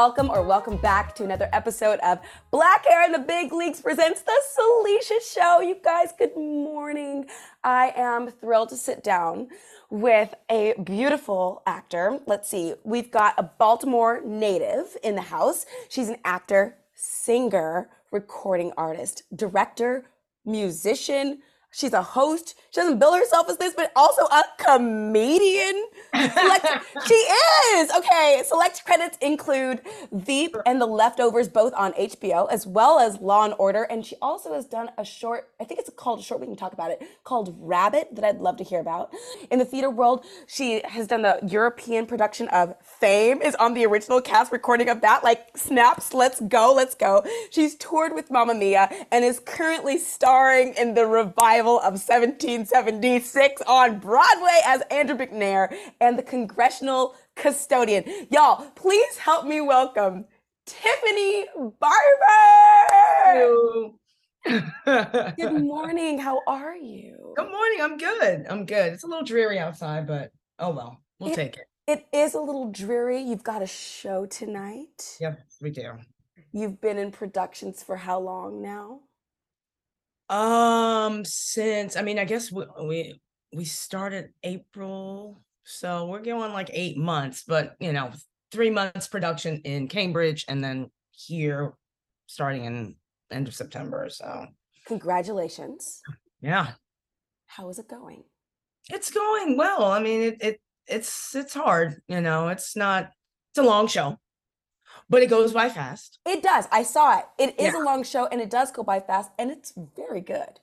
welcome 0.00 0.30
or 0.30 0.40
welcome 0.40 0.78
back 0.78 1.14
to 1.14 1.24
another 1.24 1.46
episode 1.52 2.00
of 2.00 2.18
Black 2.50 2.86
Hair 2.86 3.04
in 3.04 3.12
the 3.12 3.18
Big 3.18 3.52
Leagues 3.52 3.82
presents 3.82 4.22
the 4.22 4.32
Salisha 4.56 5.20
Show. 5.20 5.60
You 5.60 5.76
guys, 5.84 6.08
good 6.16 6.34
morning. 6.34 7.26
I 7.62 7.92
am 7.94 8.30
thrilled 8.30 8.70
to 8.70 8.78
sit 8.78 9.04
down 9.04 9.48
with 9.90 10.32
a 10.50 10.72
beautiful 10.82 11.62
actor. 11.66 12.18
Let's 12.26 12.48
see, 12.48 12.72
we've 12.82 13.10
got 13.10 13.34
a 13.36 13.42
Baltimore 13.42 14.22
native 14.24 14.96
in 15.04 15.16
the 15.16 15.20
house. 15.20 15.66
She's 15.90 16.08
an 16.08 16.16
actor, 16.24 16.78
singer, 16.94 17.90
recording 18.10 18.72
artist, 18.78 19.24
director, 19.36 20.06
musician. 20.46 21.42
She's 21.72 21.92
a 21.92 22.02
host. 22.02 22.54
She 22.70 22.80
doesn't 22.80 22.98
bill 22.98 23.14
herself 23.14 23.48
as 23.48 23.58
this, 23.58 23.74
but 23.74 23.92
also 23.94 24.22
a 24.24 24.42
comedian. 24.58 25.86
Select, 26.14 26.66
she 27.06 27.14
is. 27.14 27.90
Okay. 27.92 28.42
Select 28.46 28.84
credits 28.84 29.18
include 29.20 29.80
Veep 30.12 30.56
and 30.66 30.80
The 30.80 30.86
Leftovers, 30.86 31.48
both 31.48 31.72
on 31.74 31.92
HBO, 31.92 32.50
as 32.50 32.66
well 32.66 32.98
as 32.98 33.20
Law 33.20 33.44
and 33.44 33.54
Order. 33.58 33.84
And 33.84 34.04
she 34.04 34.16
also 34.20 34.54
has 34.54 34.66
done 34.66 34.90
a 34.98 35.04
short, 35.04 35.48
I 35.60 35.64
think 35.64 35.80
it's 35.80 35.90
called 35.90 36.20
a 36.20 36.22
short, 36.22 36.40
we 36.40 36.46
can 36.46 36.56
talk 36.56 36.72
about 36.72 36.90
it, 36.90 37.02
called 37.24 37.56
Rabbit, 37.60 38.08
that 38.16 38.24
I'd 38.24 38.40
love 38.40 38.56
to 38.58 38.64
hear 38.64 38.80
about. 38.80 39.10
In 39.50 39.58
the 39.58 39.64
theater 39.64 39.90
world, 39.90 40.24
she 40.48 40.82
has 40.84 41.06
done 41.06 41.22
the 41.22 41.38
European 41.46 42.06
production 42.06 42.48
of 42.48 42.74
Fame, 42.82 43.42
is 43.42 43.54
on 43.56 43.74
the 43.74 43.86
original 43.86 44.20
cast 44.20 44.52
recording 44.52 44.88
of 44.88 45.02
that. 45.02 45.22
Like, 45.22 45.56
snaps, 45.56 46.14
let's 46.14 46.40
go, 46.40 46.72
let's 46.74 46.94
go. 46.96 47.24
She's 47.50 47.76
toured 47.76 48.14
with 48.14 48.30
Mamma 48.30 48.54
Mia 48.54 48.90
and 49.12 49.24
is 49.24 49.40
currently 49.40 49.98
starring 49.98 50.74
in 50.74 50.94
the 50.94 51.06
revival 51.06 51.59
of 51.60 52.00
1776 52.00 53.62
on 53.66 53.98
Broadway 53.98 54.60
as 54.64 54.80
Andrew 54.90 55.16
McNair 55.16 55.72
and 56.00 56.18
the 56.18 56.22
Congressional 56.22 57.14
Custodian. 57.36 58.04
Y'all, 58.30 58.70
please 58.74 59.18
help 59.18 59.46
me 59.46 59.60
welcome 59.60 60.24
Tiffani 60.66 61.46
Barbour. 61.78 63.90
Good 65.36 65.52
morning. 65.62 66.18
How 66.18 66.40
are 66.46 66.76
you? 66.76 67.34
Good 67.36 67.50
morning. 67.50 67.78
I'm 67.82 67.96
good. 67.98 68.46
I'm 68.48 68.64
good. 68.64 68.94
It's 68.94 69.04
a 69.04 69.06
little 69.06 69.24
dreary 69.24 69.58
outside, 69.58 70.06
but 70.06 70.30
oh 70.58 70.70
well, 70.70 70.98
we'll 71.18 71.32
It- 71.32 71.36
take 71.36 71.56
it. 71.56 71.66
It 71.86 72.06
is 72.12 72.34
a 72.34 72.40
little 72.40 72.70
dreary. 72.70 73.20
You've 73.20 73.42
got 73.42 73.62
a 73.62 73.66
show 73.66 74.24
tonight. 74.24 75.16
Yep, 75.20 75.40
we 75.60 75.70
do. 75.70 75.92
You've 76.52 76.80
been 76.80 76.98
in 76.98 77.10
productions 77.10 77.82
for 77.82 77.96
how 77.96 78.20
long 78.20 78.62
now? 78.62 79.00
Um, 80.30 81.24
since 81.24 81.96
I 81.96 82.02
mean, 82.02 82.18
I 82.18 82.24
guess 82.24 82.52
we 82.52 82.64
we, 82.82 83.20
we 83.52 83.64
started 83.64 84.30
April, 84.44 85.42
so 85.64 86.06
we're 86.06 86.22
going 86.22 86.52
like 86.52 86.70
eight 86.72 86.96
months, 86.96 87.42
but 87.46 87.74
you 87.80 87.92
know, 87.92 88.12
three 88.52 88.70
months 88.70 89.08
production 89.08 89.60
in 89.64 89.88
Cambridge, 89.88 90.44
and 90.48 90.62
then 90.62 90.88
here 91.10 91.74
starting 92.26 92.64
in 92.64 92.94
end 93.32 93.48
of 93.48 93.54
September. 93.54 94.08
So 94.08 94.46
Congratulations. 94.86 96.00
yeah, 96.40 96.72
How 97.46 97.68
is 97.68 97.78
it 97.80 97.88
going? 97.88 98.22
it's 98.88 99.10
going 99.10 99.56
well. 99.56 99.84
I 99.84 100.00
mean, 100.00 100.22
it 100.22 100.36
it 100.40 100.60
it's 100.86 101.34
it's 101.34 101.54
hard, 101.54 102.00
you 102.06 102.20
know. 102.20 102.48
It's 102.48 102.76
not. 102.76 103.10
It's 103.50 103.58
a 103.58 103.62
long 103.68 103.88
show, 103.88 104.16
but 105.08 105.22
it 105.22 105.30
goes 105.30 105.52
by 105.52 105.68
fast. 105.68 106.18
It 106.26 106.42
does. 106.42 106.66
I 106.70 106.82
saw 106.82 107.18
it. 107.18 107.24
It 107.38 107.58
is 107.58 107.72
Yeah. 107.74 107.82
a 107.82 107.84
long 107.84 108.02
show 108.04 108.26
and 108.26 108.40
it 108.40 108.50
does 108.50 108.70
go 108.70 108.82
by 108.82 109.00
fast 109.00 109.30
and 109.38 109.50
it's 109.50 109.72
very 109.96 110.20
good. 110.20 110.60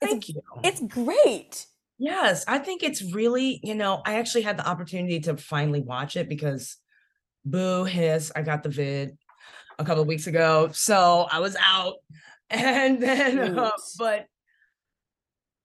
It's, 0.00 0.10
Thank 0.10 0.28
you. 0.28 0.42
it's 0.62 0.80
great. 0.80 1.66
Yes, 1.98 2.44
I 2.48 2.58
think 2.58 2.82
it's 2.82 3.02
really, 3.14 3.60
you 3.62 3.74
know, 3.74 4.02
I 4.04 4.16
actually 4.18 4.42
had 4.42 4.56
the 4.56 4.66
opportunity 4.68 5.20
to 5.20 5.36
finally 5.36 5.80
watch 5.80 6.16
it 6.16 6.28
because 6.28 6.76
Boo 7.44 7.84
hiss, 7.84 8.32
I 8.34 8.42
got 8.42 8.62
the 8.62 8.68
vid 8.68 9.16
a 9.78 9.84
couple 9.84 10.02
of 10.02 10.08
weeks 10.08 10.26
ago. 10.26 10.70
So 10.72 11.26
I 11.30 11.40
was 11.40 11.56
out. 11.60 11.94
And 12.50 13.02
then, 13.02 13.58
uh, 13.58 13.70
but 13.98 14.26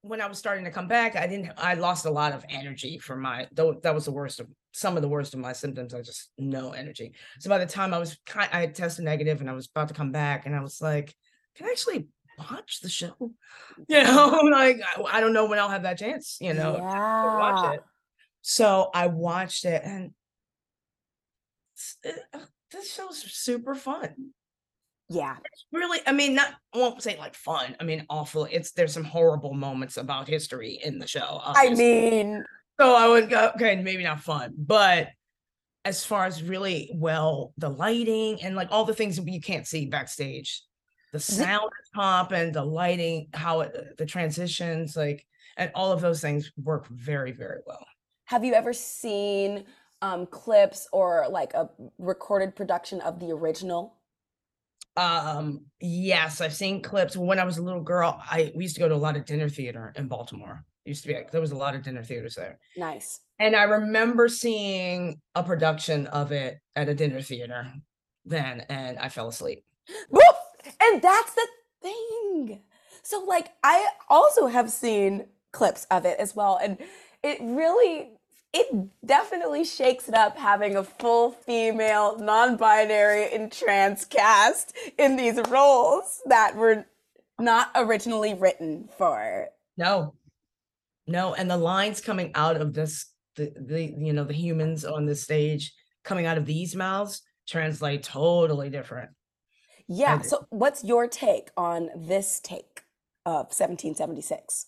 when 0.01 0.21
I 0.21 0.27
was 0.27 0.37
starting 0.39 0.63
to 0.63 0.71
come 0.71 0.87
back, 0.87 1.15
I 1.17 1.27
didn't, 1.27 1.51
I 1.57 1.73
lost 1.73 2.05
a 2.05 2.09
lot 2.09 2.31
of 2.31 2.43
energy 2.49 2.97
for 2.99 3.15
my, 3.17 3.47
though 3.51 3.73
that 3.83 3.93
was 3.93 4.05
the 4.05 4.11
worst 4.11 4.39
of 4.39 4.47
some 4.71 4.95
of 4.95 5.01
the 5.01 5.09
worst 5.09 5.33
of 5.33 5.39
my 5.39 5.53
symptoms. 5.53 5.93
I 5.93 6.01
just 6.01 6.29
no 6.37 6.71
energy. 6.71 7.13
So 7.39 7.49
by 7.49 7.57
the 7.57 7.65
time 7.65 7.93
I 7.93 7.97
was 7.97 8.17
kind, 8.25 8.49
I 8.53 8.61
had 8.61 8.75
tested 8.75 9.05
negative 9.05 9.41
and 9.41 9.49
I 9.49 9.53
was 9.53 9.67
about 9.67 9.87
to 9.89 9.93
come 9.93 10.11
back 10.11 10.45
and 10.45 10.55
I 10.55 10.61
was 10.61 10.81
like, 10.81 11.13
can 11.55 11.67
I 11.67 11.71
actually 11.71 12.07
watch 12.37 12.79
the 12.81 12.89
show? 12.89 13.15
You 13.87 14.03
know, 14.03 14.41
like 14.51 14.81
I, 15.09 15.21
don't 15.21 15.31
know 15.31 15.45
when 15.45 15.57
I'll 15.57 15.69
have 15.69 15.83
that 15.83 15.97
chance, 15.97 16.37
you 16.41 16.53
know, 16.53 16.73
to 16.75 16.81
watch 16.81 17.75
it. 17.75 17.81
So 18.41 18.89
I 18.93 19.07
watched 19.07 19.63
it 19.63 19.81
and 19.85 20.11
it- 22.03 22.19
uh, 22.33 22.39
this 22.71 22.93
show's 22.93 23.19
super 23.19 23.73
fun. 23.73 24.33
Yeah. 25.09 25.37
Really, 25.71 25.99
I 26.05 26.11
mean, 26.11 26.35
not 26.35 26.53
I 26.73 26.77
won't 26.77 27.01
say 27.01 27.17
like 27.17 27.33
fun. 27.33 27.75
I 27.79 27.83
mean, 27.83 28.05
awful. 28.09 28.47
It's 28.51 28.71
there's 28.71 28.93
some 28.93 29.03
horrible 29.03 29.53
moments 29.53 29.97
about 29.97 30.27
history 30.27 30.79
in 30.83 30.99
the 30.99 31.07
show. 31.07 31.41
I 31.43 31.73
mean, 31.73 32.43
so 32.79 32.95
I 32.95 33.07
would 33.07 33.29
go, 33.29 33.51
okay, 33.55 33.75
maybe 33.75 34.03
not 34.03 34.21
fun, 34.21 34.53
but 34.57 35.09
as 35.85 36.05
far 36.05 36.25
as 36.25 36.43
really 36.43 36.91
well, 36.93 37.53
the 37.57 37.69
lighting 37.69 38.41
and 38.41 38.55
like 38.55 38.69
all 38.71 38.85
the 38.85 38.93
things 38.93 39.15
that 39.15 39.27
you 39.27 39.41
can't 39.41 39.67
see 39.67 39.85
backstage, 39.85 40.63
the 41.11 41.19
sound 41.19 41.71
is 41.81 41.89
pop 41.93 42.31
and 42.31 42.53
the 42.53 42.63
lighting, 42.63 43.27
how 43.33 43.61
it, 43.61 43.97
the 43.97 44.05
transitions, 44.05 44.95
like, 44.95 45.25
and 45.57 45.71
all 45.73 45.91
of 45.91 46.01
those 46.01 46.21
things 46.21 46.51
work 46.63 46.87
very, 46.87 47.31
very 47.31 47.59
well. 47.65 47.85
have 48.25 48.45
you 48.45 48.53
ever 48.53 48.73
seen 48.73 49.65
um, 50.01 50.27
clips 50.27 50.87
or 50.93 51.25
like 51.29 51.53
a 51.55 51.69
recorded 51.97 52.55
production 52.55 53.01
of 53.01 53.19
the 53.19 53.31
original? 53.31 53.95
Um, 54.95 55.65
yes, 55.81 56.41
I've 56.41 56.53
seen 56.53 56.81
clips. 56.81 57.17
When 57.17 57.39
I 57.39 57.43
was 57.43 57.57
a 57.57 57.63
little 57.63 57.81
girl, 57.81 58.21
I 58.29 58.51
we 58.55 58.63
used 58.63 58.75
to 58.75 58.81
go 58.81 58.87
to 58.87 58.95
a 58.95 58.97
lot 58.97 59.17
of 59.17 59.25
dinner 59.25 59.49
theater 59.49 59.93
in 59.95 60.07
Baltimore. 60.07 60.63
Used 60.85 61.03
to 61.03 61.09
be 61.09 61.19
there 61.31 61.41
was 61.41 61.51
a 61.51 61.57
lot 61.57 61.75
of 61.75 61.83
dinner 61.83 62.03
theaters 62.03 62.35
there. 62.35 62.59
Nice. 62.77 63.19
And 63.39 63.55
I 63.55 63.63
remember 63.63 64.27
seeing 64.27 65.19
a 65.35 65.43
production 65.43 66.07
of 66.07 66.31
it 66.31 66.59
at 66.75 66.89
a 66.89 66.95
dinner 66.95 67.21
theater 67.21 67.71
then, 68.25 68.61
and 68.69 68.97
I 68.99 69.09
fell 69.09 69.27
asleep. 69.27 69.63
Whoop! 70.09 70.23
And 70.81 71.01
that's 71.01 71.33
the 71.33 71.47
thing. 71.81 72.61
So, 73.03 73.23
like, 73.23 73.51
I 73.63 73.87
also 74.09 74.47
have 74.47 74.69
seen 74.71 75.27
clips 75.51 75.87
of 75.89 76.05
it 76.05 76.19
as 76.19 76.35
well. 76.35 76.59
And 76.61 76.77
it 77.23 77.37
really, 77.41 78.11
it 78.53 78.89
definitely 79.05 79.63
shakes 79.63 80.07
it 80.07 80.15
up 80.15 80.37
having 80.37 80.75
a 80.75 80.83
full 80.83 81.31
female, 81.31 82.17
non 82.19 82.57
binary, 82.57 83.33
and 83.33 83.51
trans 83.51 84.05
cast 84.05 84.75
in 84.97 85.15
these 85.15 85.39
roles 85.49 86.21
that 86.25 86.55
were 86.55 86.85
not 87.39 87.71
originally 87.75 88.33
written 88.33 88.89
for. 88.97 89.47
No, 89.77 90.13
no, 91.09 91.33
and 91.33 91.49
the 91.49 91.57
lines 91.57 92.01
coming 92.01 92.31
out 92.35 92.57
of 92.57 92.73
this, 92.73 93.07
the 93.35 93.51
the 93.59 93.83
you 93.83 94.13
know 94.13 94.23
the 94.23 94.33
humans 94.33 94.85
on 94.85 95.05
the 95.05 95.15
stage 95.15 95.73
coming 96.03 96.25
out 96.25 96.37
of 96.37 96.45
these 96.45 96.75
mouths 96.75 97.21
translate 97.47 98.03
totally 98.03 98.69
different. 98.69 99.09
Yeah. 99.87 100.15
And- 100.15 100.25
So, 100.25 100.45
what's 100.49 100.83
your 100.83 101.07
take 101.07 101.49
on 101.57 101.89
this 101.95 102.39
take 102.39 102.83
of 103.25 103.51
1776? 103.51 104.67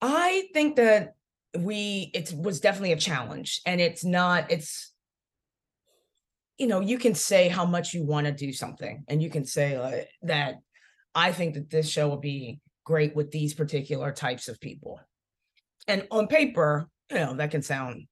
I 0.00 0.48
think 0.54 0.76
that 0.76 1.14
we 1.58 2.10
it 2.14 2.32
was 2.36 2.60
definitely 2.60 2.92
a 2.92 2.96
challenge 2.96 3.62
and 3.64 3.80
it's 3.80 4.04
not 4.04 4.50
it's 4.50 4.92
you 6.58 6.66
know 6.66 6.80
you 6.80 6.98
can 6.98 7.14
say 7.14 7.48
how 7.48 7.64
much 7.64 7.94
you 7.94 8.04
want 8.04 8.26
to 8.26 8.32
do 8.32 8.52
something 8.52 9.04
and 9.08 9.22
you 9.22 9.30
can 9.30 9.44
say 9.46 9.78
like 9.80 10.08
that 10.22 10.56
I 11.14 11.32
think 11.32 11.54
that 11.54 11.70
this 11.70 11.88
show 11.88 12.08
will 12.08 12.18
be 12.18 12.60
great 12.86 13.14
with 13.16 13.32
these 13.32 13.52
particular 13.52 14.12
types 14.12 14.48
of 14.48 14.60
people. 14.60 15.00
And 15.88 16.06
on 16.10 16.28
paper, 16.28 16.88
you 17.10 17.18
know, 17.18 17.34
that 17.34 17.50
can 17.50 17.62
sound 17.62 18.06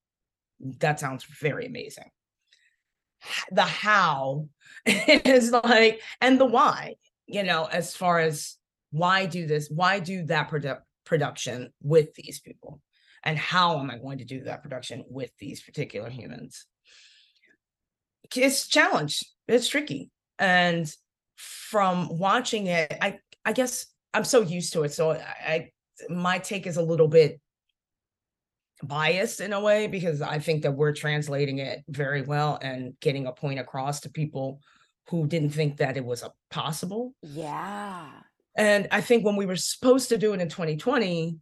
that 0.80 1.00
sounds 1.00 1.24
very 1.24 1.66
amazing. 1.66 2.10
The 3.50 3.62
how 3.62 4.48
is 4.86 5.50
like 5.50 6.00
and 6.20 6.38
the 6.38 6.44
why, 6.44 6.96
you 7.26 7.42
know, 7.44 7.64
as 7.64 7.96
far 7.96 8.18
as 8.18 8.56
why 8.90 9.26
do 9.26 9.46
this, 9.46 9.70
why 9.70 10.00
do 10.00 10.24
that 10.26 10.50
produ- 10.50 10.82
production 11.04 11.72
with 11.82 12.14
these 12.14 12.40
people? 12.40 12.80
And 13.22 13.38
how 13.38 13.78
am 13.78 13.90
I 13.90 13.98
going 13.98 14.18
to 14.18 14.24
do 14.24 14.44
that 14.44 14.62
production 14.62 15.04
with 15.08 15.30
these 15.38 15.62
particular 15.62 16.10
humans? 16.10 16.66
It's 18.34 18.68
challenge. 18.68 19.24
It's 19.48 19.68
tricky. 19.68 20.10
And 20.38 20.92
from 21.36 22.18
watching 22.18 22.66
it, 22.66 22.92
I 23.00 23.18
I 23.44 23.52
guess 23.52 23.86
I'm 24.14 24.24
so 24.24 24.40
used 24.40 24.72
to 24.72 24.84
it. 24.84 24.92
So 24.92 25.10
I, 25.12 25.18
I 25.46 25.70
my 26.08 26.38
take 26.38 26.66
is 26.66 26.76
a 26.76 26.82
little 26.82 27.08
bit 27.08 27.40
biased 28.82 29.40
in 29.40 29.52
a 29.52 29.60
way 29.60 29.86
because 29.86 30.22
I 30.22 30.38
think 30.38 30.62
that 30.62 30.72
we're 30.72 30.92
translating 30.92 31.58
it 31.58 31.82
very 31.88 32.22
well 32.22 32.58
and 32.62 32.98
getting 33.00 33.26
a 33.26 33.32
point 33.32 33.58
across 33.58 34.00
to 34.00 34.10
people 34.10 34.60
who 35.08 35.26
didn't 35.26 35.50
think 35.50 35.78
that 35.78 35.96
it 35.96 36.04
was 36.04 36.22
a 36.22 36.32
possible. 36.50 37.14
Yeah. 37.22 38.08
And 38.56 38.88
I 38.90 39.00
think 39.00 39.24
when 39.24 39.36
we 39.36 39.46
were 39.46 39.56
supposed 39.56 40.08
to 40.10 40.18
do 40.18 40.32
it 40.32 40.40
in 40.40 40.48
2020, 40.48 41.38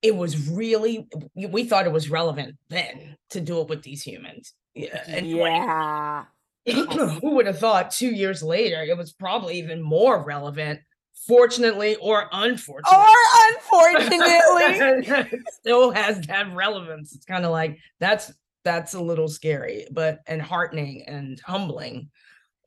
it 0.00 0.16
was 0.16 0.48
really 0.48 1.08
we 1.34 1.64
thought 1.64 1.86
it 1.86 1.92
was 1.92 2.10
relevant 2.10 2.56
then 2.68 3.16
to 3.30 3.40
do 3.40 3.60
it 3.60 3.68
with 3.68 3.82
these 3.82 4.02
humans. 4.02 4.54
Yeah. 4.74 5.02
And 5.06 5.28
Yeah. 5.28 6.24
who 6.66 7.34
would 7.34 7.46
have 7.46 7.58
thought 7.58 7.90
two 7.90 8.10
years 8.10 8.42
later 8.42 8.82
it 8.82 8.96
was 8.96 9.12
probably 9.12 9.58
even 9.58 9.82
more 9.82 10.22
relevant, 10.22 10.80
fortunately 11.26 11.96
or 11.96 12.28
unfortunately. 12.32 12.98
Or 12.98 13.14
unfortunately. 13.50 15.40
still 15.52 15.90
has 15.90 16.20
that 16.26 16.54
relevance. 16.54 17.14
It's 17.14 17.24
kind 17.24 17.44
of 17.44 17.50
like 17.50 17.78
that's 18.00 18.32
that's 18.64 18.94
a 18.94 19.00
little 19.00 19.28
scary, 19.28 19.86
but 19.90 20.20
and 20.26 20.42
heartening 20.42 21.04
and 21.06 21.40
humbling. 21.40 22.10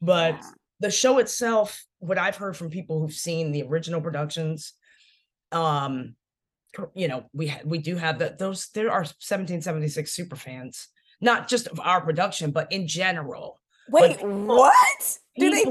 But 0.01 0.36
Yeah. 0.36 0.50
the 0.80 0.92
show 0.92 1.19
itself, 1.19 1.83
what 2.00 2.18
I've 2.18 2.38
heard 2.38 2.57
from 2.57 2.69
people 2.69 3.00
who've 3.00 3.13
seen 3.13 3.51
the 3.51 3.63
original 3.63 4.01
productions, 4.01 4.74
um, 5.51 6.15
you 6.95 7.07
know, 7.07 7.25
we 7.33 7.48
ha- 7.48 7.62
we 7.65 7.77
do 7.77 7.95
have 7.98 8.19
that. 8.19 8.38
Those 8.39 8.69
there 8.69 8.92
are 8.92 9.01
1776 9.01 10.12
super 10.12 10.36
fans, 10.36 10.88
not 11.19 11.48
just 11.48 11.68
of 11.68 11.80
our 11.81 12.01
production, 12.01 12.51
but 12.51 12.71
in 12.71 12.88
general. 12.88 13.59
Wait, 13.89 14.21
what? 14.24 15.18
Do 15.38 15.50
they? 15.50 15.65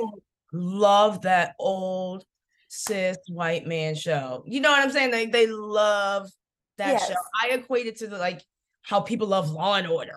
Love 0.52 1.22
that 1.22 1.54
old 1.60 2.24
cis 2.70 3.18
white 3.28 3.66
man 3.66 3.94
show. 3.94 4.42
You 4.46 4.60
know 4.60 4.70
what 4.70 4.80
I'm 4.80 4.90
saying? 4.90 5.10
They 5.10 5.26
they 5.26 5.46
love 5.46 6.30
that 6.78 7.00
show. 7.00 7.14
I 7.42 7.50
equate 7.50 7.86
it 7.86 7.96
to 7.98 8.06
the 8.06 8.16
like 8.16 8.42
how 8.82 9.00
people 9.00 9.26
love 9.26 9.50
Law 9.50 9.74
and 9.74 9.86
Order. 9.86 10.16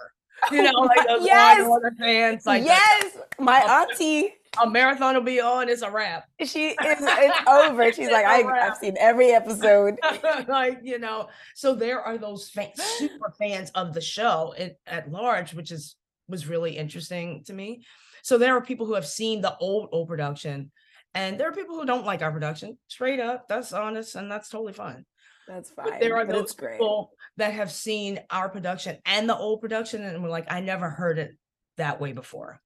You 0.52 0.64
know, 0.64 0.72
oh, 0.76 0.82
like 0.84 1.08
those 1.08 1.22
Law 1.22 1.26
yes. 1.26 1.60
and 1.60 1.68
Order 1.68 1.92
fans. 2.00 2.46
Like 2.46 2.64
the- 2.64 2.68
yes. 2.68 3.18
My 3.40 3.62
Oh, 3.66 3.82
auntie, 3.90 4.34
a 4.62 4.70
marathon 4.70 5.16
will 5.16 5.22
be 5.22 5.42
on. 5.42 5.68
It's 5.68 5.82
a 5.82 5.90
wrap. 5.90 6.26
she 6.44 6.68
is. 6.70 6.76
It's 6.80 7.50
over. 7.50 7.92
She's 7.92 8.12
like, 8.12 8.26
I, 8.28 8.44
I've 8.44 8.78
seen 8.78 8.96
every 9.00 9.32
episode. 9.32 9.98
like 10.48 10.80
you 10.84 11.00
know, 11.00 11.30
so 11.56 11.74
there 11.74 12.02
are 12.02 12.18
those 12.18 12.50
fan, 12.50 12.72
super 12.76 13.34
fans 13.40 13.72
of 13.72 13.94
the 13.94 14.02
show 14.02 14.54
at, 14.58 14.78
at 14.86 15.12
large, 15.12 15.54
which 15.54 15.72
is 15.72 15.96
was 16.28 16.48
really 16.48 16.78
interesting 16.78 17.44
to 17.46 17.54
me. 17.54 17.84
So 18.22 18.38
there 18.38 18.56
are 18.56 18.62
people 18.62 18.86
who 18.86 18.94
have 18.94 19.08
seen 19.08 19.42
the 19.42 19.58
old 19.58 19.90
old 19.92 20.08
production, 20.08 20.72
and 21.14 21.40
there 21.40 21.50
are 21.50 21.54
people 21.54 21.80
who 21.80 21.86
don't 21.86 22.06
like 22.06 22.22
our 22.22 22.32
production. 22.32 22.78
Straight 22.88 23.20
up, 23.20 23.48
that's 23.48 23.74
honest, 23.74 24.16
and 24.16 24.32
that's 24.32 24.50
totally 24.50 24.74
fine. 24.74 25.06
That's 25.48 25.72
But 25.76 25.90
fine. 25.90 26.00
there 26.00 26.16
are 26.18 26.26
but 26.26 26.34
those 26.34 26.54
great. 26.54 26.74
people 26.74 27.12
that 27.38 27.54
have 27.54 27.72
seen 27.72 28.20
our 28.30 28.50
production 28.50 28.98
and 29.06 29.30
the 29.30 29.38
old 29.38 29.62
production, 29.62 30.04
and 30.04 30.24
we're 30.24 30.30
like, 30.30 30.46
I 30.52 30.60
never 30.62 30.90
heard 30.90 31.20
it 31.20 31.32
that 31.78 32.00
way 32.00 32.14
before. 32.14 32.62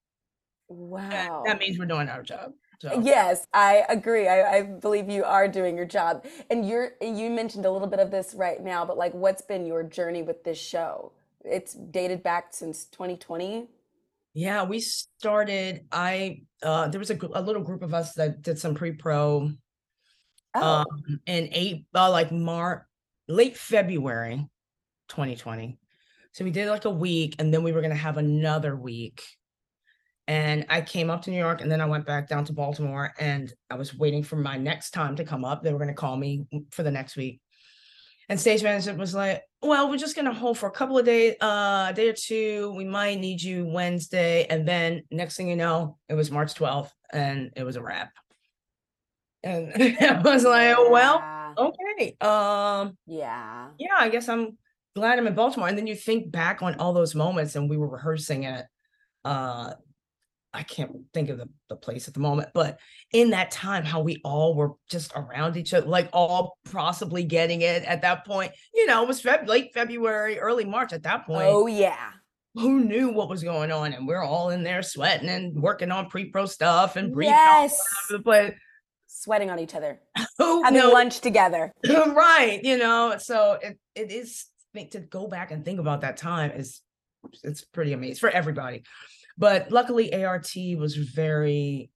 Wow. 0.69 1.43
that 1.45 1.59
means 1.59 1.79
we're 1.79 1.85
doing 1.85 2.09
our 2.09 2.21
job. 2.23 2.51
So 2.79 2.99
Yes, 3.01 3.45
I 3.53 3.85
agree. 3.89 4.27
I, 4.27 4.57
I 4.57 4.61
believe 4.63 5.09
you 5.09 5.23
are 5.23 5.47
doing 5.47 5.75
your 5.75 5.85
job. 5.85 6.25
And 6.51 6.67
you're 6.67 6.91
you 7.01 7.29
mentioned 7.29 7.65
a 7.65 7.71
little 7.71 7.87
bit 7.87 7.99
of 7.99 8.11
this 8.11 8.33
right 8.35 8.61
now, 8.61 8.85
but 8.85 8.97
like 8.97 9.13
what's 9.13 9.41
been 9.41 9.65
your 9.65 9.81
journey 9.81 10.21
with 10.21 10.43
this 10.43 10.59
show? 10.59 11.11
It's 11.43 11.73
dated 11.73 12.21
back 12.21 12.47
since 12.51 12.85
2020. 12.85 13.67
Yeah, 14.37 14.65
we 14.65 14.81
started. 14.81 15.87
I 15.91 16.43
uh 16.61 16.89
there 16.89 16.99
was 16.99 17.09
a, 17.09 17.17
a 17.33 17.41
little 17.41 17.63
group 17.63 17.81
of 17.81 17.95
us 17.95 18.13
that 18.13 18.43
did 18.43 18.59
some 18.59 18.75
pre-pro 18.75 19.49
Oh, 20.53 20.61
um 20.61 20.85
in 21.25 21.49
eight 21.53 21.87
uh, 21.95 22.11
like 22.11 22.31
March 22.31 22.83
late 23.27 23.57
February 23.57 24.47
2020. 25.09 25.79
So 26.33 26.45
we 26.45 26.51
did 26.51 26.69
like 26.69 26.85
a 26.85 26.91
week 26.91 27.37
and 27.39 27.51
then 27.51 27.63
we 27.63 27.71
were 27.71 27.81
gonna 27.81 27.95
have 27.95 28.17
another 28.17 28.75
week. 28.75 29.23
And 30.27 30.67
I 30.69 30.81
came 30.81 31.09
up 31.09 31.23
to 31.23 31.31
New 31.31 31.39
York 31.39 31.61
and 31.61 31.71
then 31.71 31.81
I 31.81 31.85
went 31.85 32.05
back 32.05 32.29
down 32.29 32.45
to 32.45 32.53
Baltimore 32.53 33.15
and 33.17 33.51
I 33.71 33.75
was 33.75 33.95
waiting 33.95 34.21
for 34.21 34.35
my 34.35 34.55
next 34.55 34.91
time 34.91 35.15
to 35.15 35.23
come 35.23 35.45
up. 35.45 35.63
They 35.63 35.73
were 35.73 35.79
gonna 35.79 35.95
call 35.95 36.15
me 36.15 36.45
for 36.69 36.83
the 36.83 36.91
next 36.91 37.17
week. 37.17 37.41
And 38.29 38.39
stage 38.39 38.61
management 38.61 38.99
was 38.99 39.15
like, 39.15 39.41
well, 39.61 39.89
we're 39.89 39.97
just 39.97 40.15
gonna 40.15 40.33
hold 40.33 40.57
for 40.57 40.67
a 40.67 40.71
couple 40.71 40.97
of 40.97 41.05
days, 41.05 41.35
uh, 41.41 41.87
a 41.89 41.93
day 41.93 42.09
or 42.09 42.13
two. 42.13 42.73
We 42.75 42.85
might 42.85 43.19
need 43.19 43.41
you 43.41 43.65
Wednesday. 43.65 44.45
And 44.49 44.67
then 44.67 45.03
next 45.11 45.35
thing 45.35 45.49
you 45.49 45.55
know, 45.55 45.97
it 46.09 46.13
was 46.13 46.31
March 46.31 46.53
12th 46.53 46.91
and 47.11 47.51
it 47.55 47.63
was 47.63 47.75
a 47.75 47.81
wrap. 47.81 48.11
And 49.43 49.71
I 50.01 50.21
was 50.23 50.43
like, 50.43 50.75
oh, 50.77 50.91
well, 50.91 51.23
okay. 51.57 52.15
Um, 52.21 52.97
Yeah. 53.05 53.69
yeah, 53.77 53.95
I 53.97 54.09
guess 54.09 54.29
I'm 54.29 54.57
glad 54.95 55.17
I'm 55.19 55.27
in 55.27 55.35
Baltimore. 55.35 55.67
And 55.67 55.77
then 55.77 55.87
you 55.87 55.95
think 55.95 56.31
back 56.31 56.61
on 56.61 56.75
all 56.75 56.93
those 56.93 57.15
moments 57.15 57.55
and 57.55 57.69
we 57.69 57.77
were 57.77 57.87
rehearsing 57.89 58.45
at 58.45 58.67
uh 59.25 59.73
I 60.57 60.63
can't 60.63 60.91
think 61.13 61.29
of 61.29 61.37
the, 61.37 61.47
the 61.69 61.75
place 61.75 62.07
at 62.07 62.15
the 62.15 62.19
moment, 62.19 62.49
but 62.53 62.79
in 63.13 63.29
that 63.29 63.51
time, 63.51 63.85
how 63.85 64.01
we 64.01 64.19
all 64.25 64.55
were 64.55 64.71
just 64.89 65.11
around 65.15 65.55
each 65.55 65.71
other, 65.71 65.85
like 65.85 66.09
all 66.11 66.57
possibly 66.71 67.23
getting 67.23 67.61
it 67.61 67.83
at 67.83 68.01
that 68.01 68.25
point. 68.25 68.51
You 68.73 68.87
know, 68.87 69.03
it 69.03 69.07
was 69.07 69.21
Feb- 69.21 69.47
late 69.47 69.71
February, 69.73 70.39
early 70.39 70.65
March 70.65 70.93
at 70.93 71.03
that 71.03 71.27
point. 71.27 71.47
Oh 71.47 71.67
yeah. 71.67 72.09
Who 72.55 72.83
knew 72.83 73.11
what 73.11 73.29
was 73.29 73.43
going 73.43 73.71
on? 73.71 73.93
And 73.93 74.07
we're 74.07 74.23
all 74.23 74.49
in 74.49 74.63
there 74.63 74.81
sweating 74.81 75.29
and 75.29 75.61
working 75.61 75.91
on 75.91 76.09
pre-pro 76.09 76.47
stuff 76.47 76.95
and 76.95 77.13
all 77.13 77.21
Yes. 77.21 77.79
the 78.09 78.19
place. 78.19 78.53
Sweating 79.05 79.51
on 79.51 79.59
each 79.59 79.75
other. 79.75 80.01
Who 80.39 80.63
Having 80.63 80.79
knows? 80.79 80.93
lunch 80.93 81.19
together. 81.19 81.71
right 81.87 82.59
you 82.63 82.77
know 82.79 83.15
so 83.19 83.59
it, 83.61 83.77
it 83.93 84.11
is 84.11 84.45
think 84.73 84.91
to 84.91 84.99
go 84.99 85.27
back 85.27 85.51
and 85.51 85.63
think 85.63 85.79
about 85.79 86.01
that 86.01 86.17
time 86.17 86.49
is 86.51 86.81
it's 87.43 87.63
pretty 87.63 87.93
amazing 87.93 88.15
for 88.19 88.29
everybody 88.29 88.83
but 89.37 89.71
luckily 89.71 90.13
art 90.23 90.51
was 90.77 90.95
very 90.95 91.89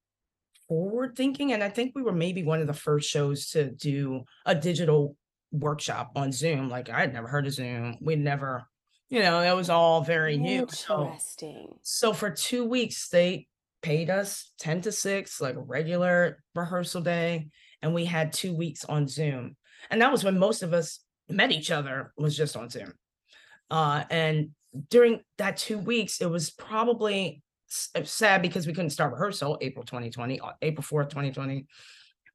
forward 0.68 1.16
thinking 1.16 1.52
and 1.52 1.62
i 1.62 1.68
think 1.68 1.92
we 1.94 2.02
were 2.02 2.12
maybe 2.12 2.42
one 2.42 2.60
of 2.60 2.66
the 2.66 2.72
first 2.72 3.08
shows 3.08 3.50
to 3.50 3.70
do 3.70 4.22
a 4.46 4.54
digital 4.54 5.16
workshop 5.50 6.12
on 6.16 6.32
zoom 6.32 6.68
like 6.68 6.88
i 6.88 7.00
had 7.00 7.12
never 7.12 7.28
heard 7.28 7.46
of 7.46 7.52
zoom 7.52 7.96
we 8.00 8.16
never 8.16 8.64
you 9.10 9.20
know 9.20 9.40
it 9.40 9.54
was 9.54 9.68
all 9.68 10.02
very 10.02 10.38
new 10.38 10.66
so 10.70 11.04
Interesting. 11.04 11.68
so 11.82 12.12
for 12.14 12.30
two 12.30 12.64
weeks, 12.64 13.08
they 13.08 13.46
paid 13.82 14.08
us 14.10 14.52
10 14.60 14.82
to 14.82 14.92
6, 14.92 15.40
like 15.40 15.56
a 15.56 15.60
regular 15.60 16.42
rehearsal 16.54 17.02
day. 17.02 17.48
And 17.82 17.92
we 17.92 18.04
had 18.04 18.32
two 18.32 18.54
weeks 18.54 18.84
on 18.84 19.08
Zoom. 19.08 19.56
And 19.90 20.00
that 20.00 20.12
was 20.12 20.24
when 20.24 20.38
most 20.38 20.62
of 20.62 20.72
us 20.72 21.00
met 21.28 21.52
each 21.52 21.70
other, 21.70 22.12
was 22.16 22.36
just 22.36 22.56
on 22.56 22.70
Zoom. 22.70 22.92
Uh, 23.70 24.04
and 24.08 24.50
during 24.90 25.20
that 25.38 25.56
two 25.56 25.78
weeks, 25.78 26.20
it 26.20 26.30
was 26.30 26.50
probably 26.50 27.42
uh, 27.94 28.04
sad 28.04 28.42
because 28.42 28.66
we 28.66 28.72
couldn't 28.72 28.90
start 28.90 29.12
rehearsal 29.12 29.58
April 29.60 29.84
2020, 29.84 30.40
uh, 30.40 30.52
April 30.62 30.84
4th, 30.84 31.10
2020. 31.10 31.66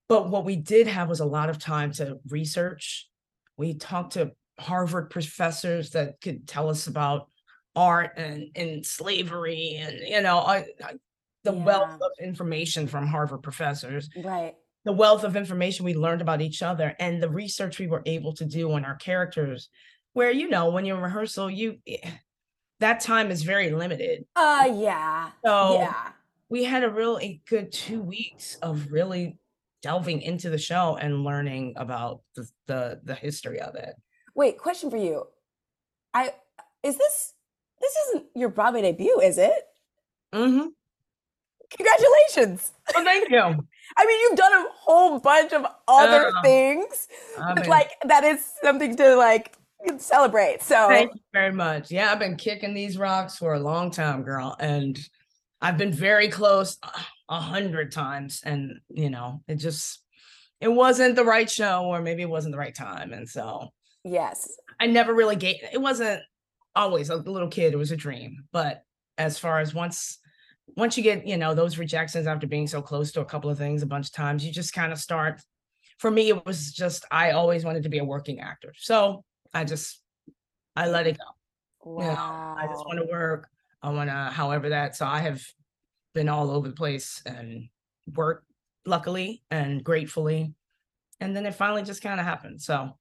But 0.10 0.30
what 0.30 0.46
we 0.46 0.56
did 0.56 0.88
have 0.88 1.10
was 1.10 1.20
a 1.20 1.26
lot 1.26 1.50
of 1.50 1.60
time 1.60 1.92
to 1.94 2.20
research. 2.30 3.10
We 3.58 3.74
talked 3.74 4.14
to 4.14 4.32
Harvard 4.60 5.10
professors 5.10 5.92
that 5.92 6.22
could 6.22 6.48
tell 6.48 6.70
us 6.70 6.88
about 6.88 7.30
art 7.76 8.14
and, 8.18 8.50
and 8.56 8.84
slavery 8.84 9.76
and 9.80 10.00
you 10.00 10.20
know 10.20 10.40
I, 10.40 10.66
I, 10.84 10.94
the 11.44 11.54
wealth 11.54 12.02
of 12.02 12.12
information 12.20 12.88
from 12.88 13.06
Harvard 13.06 13.44
professors. 13.44 14.10
Right. 14.18 14.56
the 14.84 14.92
wealth 14.92 15.24
of 15.24 15.36
information 15.36 15.86
we 15.86 15.94
learned 15.94 16.22
about 16.22 16.42
each 16.42 16.64
other 16.64 16.96
and 17.00 17.22
the 17.22 17.30
research 17.30 17.78
we 17.78 17.88
were 17.88 18.02
able 18.06 18.34
to 18.34 18.46
do 18.46 18.72
on 18.72 18.84
our 18.84 18.96
characters 18.96 19.70
where 20.14 20.32
you 20.32 20.50
know 20.50 20.72
when 20.72 20.86
you're 20.86 20.98
in 20.98 21.04
rehearsal 21.04 21.52
you 21.52 21.78
eh, 21.88 22.10
that 22.80 23.00
time 23.00 23.32
is 23.32 23.44
very 23.44 23.72
limited 23.72 24.26
Uh 24.36 24.70
yeah. 24.76 25.32
so 25.46 25.76
yeah. 25.80 26.10
we 26.50 26.64
had 26.64 26.84
a 26.84 26.90
really 26.90 27.42
good 27.50 27.72
two 27.72 28.02
weeks 28.02 28.56
of 28.62 28.92
really 28.92 29.38
delving 29.82 30.22
into 30.22 30.50
the 30.50 30.58
show 30.58 30.98
and 30.98 31.24
learning 31.24 31.74
about 31.78 32.22
the 32.36 32.48
the, 32.68 33.00
the 33.04 33.16
history 33.16 33.60
of 33.60 33.76
it 33.76 33.96
Wait, 34.36 34.60
question 34.60 34.92
for 34.92 34.98
you. 34.98 35.26
I 36.14 36.32
is 36.84 36.96
this 36.98 37.34
this 37.82 37.94
isn't 38.08 38.26
your 38.36 38.50
Broadway 38.50 38.82
debut, 38.84 39.20
is 39.20 39.38
it? 39.40 39.52
mm-hmm. 40.34 40.68
Congratulations. 41.76 42.72
well 42.94 43.04
thank 43.04 43.30
you 43.30 43.38
I 43.98 44.06
mean, 44.06 44.20
you've 44.22 44.38
done 44.38 44.54
a 44.54 44.66
whole 44.74 45.20
bunch 45.20 45.54
of 45.54 45.66
other 45.88 46.28
Uh, 46.28 46.42
things, 46.44 47.08
I 47.40 47.54
but 47.54 47.62
mean, 47.62 47.70
like 47.70 47.92
that 48.06 48.24
is 48.26 48.44
something 48.62 48.96
to 48.98 49.16
like 49.16 49.57
celebrate. 49.98 50.62
So 50.62 50.88
Thank 50.88 51.14
you 51.14 51.22
very 51.34 51.54
much. 51.54 51.92
Yeah, 51.92 52.12
I've 52.12 52.20
been 52.20 52.36
kicking 52.36 52.74
these 52.74 52.98
rocks 52.98 53.38
for 53.38 53.54
a 53.54 53.60
long 53.60 53.92
time, 53.92 54.24
girl, 54.24 54.56
and 54.60 54.98
I've 55.62 55.78
been 55.78 55.92
very 55.92 56.28
close 56.30 56.78
a- 56.84 57.06
a 57.30 57.40
hundred 57.40 57.92
times, 57.92 58.42
and 58.44 58.80
you 58.90 59.10
know, 59.10 59.42
it 59.48 59.56
just 59.56 60.04
it 60.60 60.68
wasn't 60.68 61.16
the 61.16 61.26
right 61.26 61.50
show, 61.50 61.86
or 61.86 62.02
maybe 62.02 62.22
it 62.22 62.30
wasn't 62.30 62.54
the 62.54 62.60
right 62.60 62.76
time, 62.76 63.14
and 63.14 63.28
so 63.28 63.70
yes. 64.04 64.50
I 64.80 64.88
never 64.88 65.14
really 65.14 65.36
gave. 65.36 65.58
It 65.72 65.82
wasn't 65.82 66.22
always 66.76 67.10
a 67.10 67.16
little 67.16 67.50
kid; 67.50 67.74
it 67.74 67.78
was 67.78 67.92
a 67.92 67.98
dream. 67.98 68.46
But 68.52 68.84
as 69.18 69.40
far 69.40 69.60
as 69.60 69.74
once 69.74 70.20
once 70.76 70.98
you 70.98 71.04
get 71.04 71.26
you 71.28 71.38
know 71.38 71.54
those 71.54 71.78
rejections 71.78 72.28
after 72.28 72.48
being 72.48 72.68
so 72.68 72.82
close 72.82 73.12
to 73.14 73.22
a 73.22 73.26
couple 73.26 73.50
of 73.50 73.58
things 73.58 73.82
a 73.82 73.88
bunch 73.88 74.08
of 74.08 74.14
times, 74.14 74.46
you 74.46 74.52
just 74.52 74.74
kind 74.74 74.92
of 74.92 75.00
start. 75.00 75.42
For 76.00 76.12
me, 76.12 76.30
it 76.30 76.46
was 76.46 76.72
just 76.72 77.06
I 77.10 77.32
always 77.32 77.66
wanted 77.66 77.84
to 77.84 77.90
be 77.90 77.98
a 77.98 78.06
working 78.06 78.40
actor, 78.40 78.74
so 78.78 79.24
I 79.54 79.64
just 79.64 80.02
I 80.76 80.88
let 80.88 81.08
it 81.08 81.18
go. 81.18 81.24
Wow. 81.84 82.04
You 82.04 82.10
know, 82.12 82.56
I 82.64 82.68
just 82.68 82.86
want 82.86 83.00
to 83.00 83.06
work. 83.12 83.50
I 83.82 83.90
want 83.90 84.10
to, 84.10 84.14
however 84.14 84.70
that. 84.70 84.96
So 84.96 85.06
I 85.06 85.20
have 85.20 85.42
been 86.14 86.30
all 86.30 86.52
over 86.52 86.68
the 86.68 86.76
place 86.76 87.22
and 87.26 87.70
work, 88.16 88.44
luckily 88.86 89.44
and 89.52 89.84
gratefully, 89.84 90.54
and 91.20 91.36
then 91.36 91.46
it 91.46 91.56
finally 91.56 91.84
just 91.84 92.02
kind 92.02 92.20
of 92.20 92.26
happened. 92.26 92.62
So 92.62 92.98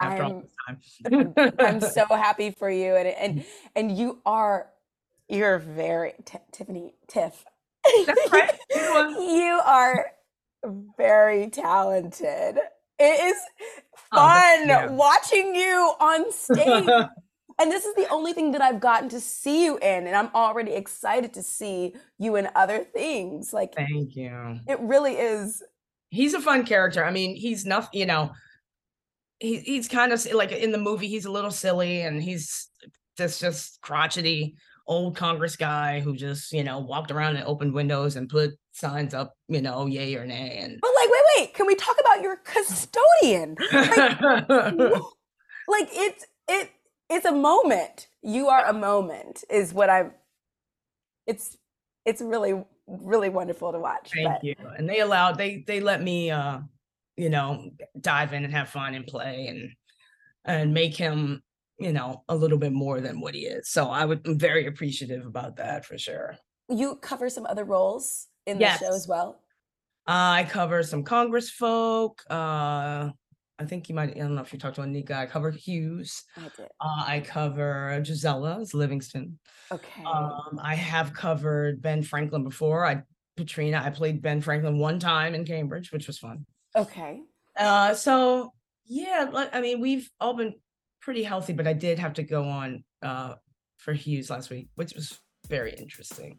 after 0.00 0.22
all 0.24 0.42
this 0.42 0.50
time, 0.66 1.54
I'm 1.58 1.80
so 1.80 2.04
happy 2.10 2.50
for 2.50 2.70
you, 2.70 2.96
and 2.96 3.08
and 3.08 3.44
and 3.76 3.96
you 3.96 4.20
are 4.26 4.70
you're 5.28 5.58
very 5.58 6.14
Ti- 6.24 6.38
Tiffani 6.52 6.92
Tiff. 7.06 7.44
That's 8.06 8.32
right. 8.32 8.58
You 8.74 9.60
are 9.64 10.06
very 10.96 11.48
talented. 11.48 12.58
It 12.98 13.34
is 13.34 13.36
Oh, 14.10 14.16
fun 14.16 14.68
you. 14.68 14.92
watching 14.96 15.54
you 15.54 15.92
on 16.00 16.32
stage. 16.32 16.88
and 17.60 17.70
this 17.70 17.84
is 17.84 17.94
the 17.94 18.08
only 18.08 18.32
thing 18.32 18.52
that 18.52 18.62
I've 18.62 18.80
gotten 18.80 19.08
to 19.10 19.20
see 19.20 19.64
you 19.66 19.76
in, 19.78 20.06
and 20.06 20.16
I'm 20.16 20.30
already 20.34 20.72
excited 20.72 21.34
to 21.34 21.42
see 21.42 21.94
you 22.18 22.36
in 22.36 22.48
other 22.54 22.84
things. 22.84 23.52
Like 23.52 23.74
Thank 23.74 24.16
you. 24.16 24.60
it 24.66 24.80
really 24.80 25.14
is. 25.14 25.62
He's 26.10 26.32
a 26.32 26.40
fun 26.40 26.64
character. 26.64 27.04
I 27.04 27.10
mean, 27.10 27.36
he's 27.36 27.66
nothing. 27.66 28.00
You 28.00 28.06
know, 28.06 28.30
he 29.40 29.58
he's 29.58 29.88
kind 29.88 30.12
of 30.12 30.24
like 30.32 30.52
in 30.52 30.72
the 30.72 30.78
movie. 30.78 31.08
He's 31.08 31.26
a 31.26 31.30
little 31.30 31.50
silly, 31.50 32.00
and 32.00 32.22
he's 32.22 32.68
this 33.18 33.38
just 33.38 33.80
crotchety 33.82 34.54
old 34.86 35.16
Congress 35.16 35.54
guy 35.54 36.00
who 36.00 36.16
just 36.16 36.50
you 36.50 36.64
know 36.64 36.78
walked 36.78 37.10
around 37.10 37.36
and 37.36 37.44
opened 37.44 37.74
windows 37.74 38.16
and 38.16 38.28
put 38.30 38.52
signs 38.78 39.14
up. 39.14 39.34
You 39.48 39.60
know, 39.60 39.86
yay 39.86 40.14
or 40.14 40.26
nay, 40.26 40.58
and 40.62 40.78
But 40.80 40.90
like, 40.94 41.10
wait, 41.10 41.22
wait, 41.36 41.54
can 41.54 41.66
we 41.66 41.74
talk 41.74 41.96
about 42.00 42.22
your 42.22 42.36
custodian? 42.36 43.56
like 45.68 45.88
it's 45.92 46.26
it 46.48 46.70
it's 47.08 47.26
a 47.26 47.32
moment. 47.32 48.08
You 48.22 48.48
are 48.48 48.64
a 48.66 48.72
moment, 48.72 49.44
is 49.50 49.72
what 49.72 49.90
I'm. 49.90 50.12
It's 51.26 51.56
it's 52.04 52.22
really 52.22 52.62
really 52.88 53.28
wonderful 53.28 53.72
to 53.72 53.78
watch. 53.78 54.10
Thank 54.14 54.28
but 54.28 54.44
you. 54.44 54.54
And 54.76 54.88
they 54.88 55.00
allowed 55.00 55.36
they 55.36 55.64
they 55.66 55.80
let 55.80 56.02
me 56.02 56.30
uh 56.30 56.60
you 57.16 57.30
know 57.30 57.70
dive 58.00 58.32
in 58.32 58.44
and 58.44 58.52
have 58.52 58.70
fun 58.70 58.94
and 58.94 59.06
play 59.06 59.46
and 59.48 59.70
and 60.44 60.72
make 60.72 60.96
him 60.96 61.42
you 61.78 61.92
know 61.92 62.24
a 62.28 62.34
little 62.34 62.58
bit 62.58 62.72
more 62.72 63.00
than 63.00 63.20
what 63.20 63.34
he 63.34 63.42
is. 63.42 63.68
So 63.68 63.88
I 63.88 64.04
would 64.04 64.26
I'm 64.26 64.38
very 64.38 64.66
appreciative 64.66 65.26
about 65.26 65.56
that 65.56 65.84
for 65.84 65.98
sure. 65.98 66.36
You 66.68 66.96
cover 66.96 67.30
some 67.30 67.46
other 67.46 67.64
roles 67.64 68.28
in 68.48 68.58
the 68.58 68.76
show 68.78 68.94
as 68.94 69.06
well. 69.06 69.40
I 70.06 70.46
cover 70.48 70.82
some 70.82 71.02
Congress 71.04 71.50
folk. 71.50 72.22
Uh 72.30 73.10
I 73.60 73.64
think 73.64 73.88
you 73.88 73.94
might 73.94 74.10
I 74.10 74.20
don't 74.20 74.34
know 74.36 74.40
if 74.42 74.52
you 74.52 74.58
talked 74.58 74.76
to 74.76 74.82
Anika. 74.82 75.12
I 75.12 75.26
cover 75.26 75.50
Hughes. 75.50 76.22
I 76.36 76.48
did. 76.56 76.68
Uh, 76.80 77.04
I 77.06 77.20
cover 77.20 78.00
Gisela 78.04 78.60
as 78.60 78.72
Livingston. 78.72 79.38
Okay. 79.72 80.04
Um, 80.04 80.60
I 80.62 80.74
have 80.76 81.12
covered 81.12 81.82
Ben 81.82 82.02
Franklin 82.02 82.44
before. 82.44 82.86
I 82.86 83.02
Patrena, 83.36 83.82
I 83.84 83.90
played 83.90 84.22
Ben 84.22 84.40
Franklin 84.40 84.78
one 84.78 84.98
time 84.98 85.34
in 85.34 85.44
Cambridge, 85.44 85.92
which 85.92 86.06
was 86.06 86.18
fun. 86.18 86.44
okay. 86.76 87.20
Uh, 87.56 87.92
so 87.94 88.52
yeah, 88.86 89.28
I 89.52 89.60
mean, 89.60 89.80
we've 89.80 90.08
all 90.20 90.34
been 90.34 90.54
pretty 91.02 91.22
healthy, 91.24 91.52
but 91.52 91.66
I 91.66 91.72
did 91.72 91.98
have 91.98 92.14
to 92.14 92.22
go 92.22 92.44
on 92.44 92.84
uh 93.02 93.34
for 93.78 93.92
Hughes 93.92 94.30
last 94.30 94.50
week, 94.50 94.68
which 94.76 94.94
was 94.94 95.18
very 95.48 95.72
interesting. 95.74 96.38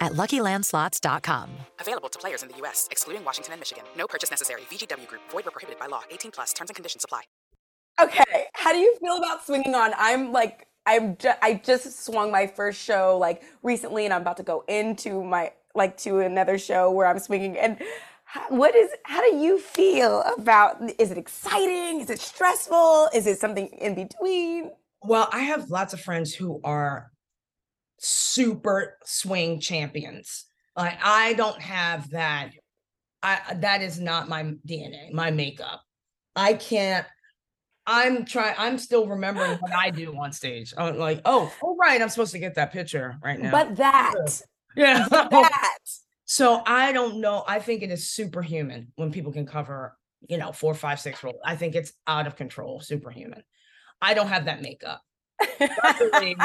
at 0.00 0.12
luckylandslots.com. 0.12 1.50
Available 1.80 2.08
to 2.08 2.18
players 2.18 2.42
in 2.42 2.48
the 2.48 2.56
U.S., 2.58 2.88
excluding 2.90 3.24
Washington 3.24 3.52
and 3.52 3.60
Michigan. 3.60 3.84
No 3.96 4.06
purchase 4.06 4.30
necessary. 4.30 4.62
VGW 4.70 5.06
Group, 5.06 5.22
void 5.30 5.44
where 5.44 5.52
prohibited 5.52 5.78
by 5.78 5.86
law. 5.86 6.02
18 6.10 6.30
plus 6.30 6.52
terms 6.52 6.70
and 6.70 6.74
conditions 6.76 7.04
apply. 7.04 7.22
Okay. 8.00 8.44
How 8.52 8.72
do 8.72 8.78
you 8.78 8.94
feel 9.00 9.16
about 9.16 9.44
swinging 9.44 9.74
on? 9.74 9.92
I'm 9.96 10.32
like, 10.32 10.66
I'm 10.84 11.16
ju- 11.16 11.32
I 11.42 11.54
just 11.54 12.04
swung 12.04 12.30
my 12.30 12.46
first 12.46 12.80
show 12.80 13.16
like 13.18 13.42
recently, 13.62 14.04
and 14.04 14.12
I'm 14.14 14.20
about 14.20 14.36
to 14.36 14.42
go 14.42 14.64
into 14.68 15.24
my 15.24 15.52
like 15.74 15.96
to 15.98 16.20
another 16.20 16.58
show 16.58 16.90
where 16.90 17.06
I'm 17.06 17.18
swinging. 17.18 17.56
And 17.58 17.78
how, 18.24 18.46
what 18.50 18.74
is? 18.76 18.90
How 19.04 19.20
do 19.28 19.36
you 19.36 19.58
feel 19.58 20.22
about? 20.36 20.76
Is 20.98 21.10
it 21.10 21.18
exciting? 21.18 22.00
Is 22.00 22.10
it 22.10 22.20
stressful? 22.20 23.08
Is 23.14 23.26
it 23.26 23.38
something 23.38 23.68
in 23.68 23.94
between? 23.94 24.70
Well, 25.02 25.28
I 25.32 25.40
have 25.40 25.70
lots 25.70 25.92
of 25.92 26.00
friends 26.00 26.34
who 26.34 26.60
are 26.64 27.10
super 27.98 28.98
swing 29.04 29.60
champions. 29.60 30.44
Like 30.76 30.98
I 31.02 31.32
don't 31.34 31.60
have 31.60 32.10
that. 32.10 32.50
I 33.22 33.54
that 33.60 33.82
is 33.82 33.98
not 33.98 34.28
my 34.28 34.42
DNA, 34.66 35.12
my 35.12 35.30
makeup. 35.30 35.82
I 36.34 36.54
can't. 36.54 37.06
I'm 37.86 38.24
trying. 38.24 38.54
I'm 38.58 38.78
still 38.78 39.06
remembering 39.06 39.58
what 39.58 39.72
I 39.72 39.90
do 39.90 40.14
on 40.16 40.32
stage. 40.32 40.74
I'm 40.76 40.98
like, 40.98 41.20
oh, 41.24 41.52
oh, 41.62 41.76
right. 41.76 42.02
I'm 42.02 42.08
supposed 42.08 42.32
to 42.32 42.38
get 42.38 42.56
that 42.56 42.72
picture 42.72 43.16
right 43.22 43.38
now. 43.38 43.52
But 43.52 43.76
that, 43.76 44.14
yeah. 44.76 45.06
that. 45.08 45.78
So 46.24 46.62
I 46.66 46.92
don't 46.92 47.20
know. 47.20 47.44
I 47.46 47.60
think 47.60 47.82
it 47.82 47.90
is 47.90 48.08
superhuman 48.08 48.92
when 48.96 49.12
people 49.12 49.32
can 49.32 49.46
cover, 49.46 49.96
you 50.28 50.36
know, 50.36 50.50
four, 50.50 50.74
five, 50.74 50.98
six 50.98 51.22
roles. 51.22 51.40
I 51.44 51.54
think 51.54 51.76
it's 51.76 51.92
out 52.08 52.26
of 52.26 52.34
control, 52.34 52.80
superhuman. 52.80 53.44
I 54.02 54.14
don't 54.14 54.26
have 54.26 54.46
that 54.46 54.60
makeup. 54.60 55.00
Luckily, 55.60 56.36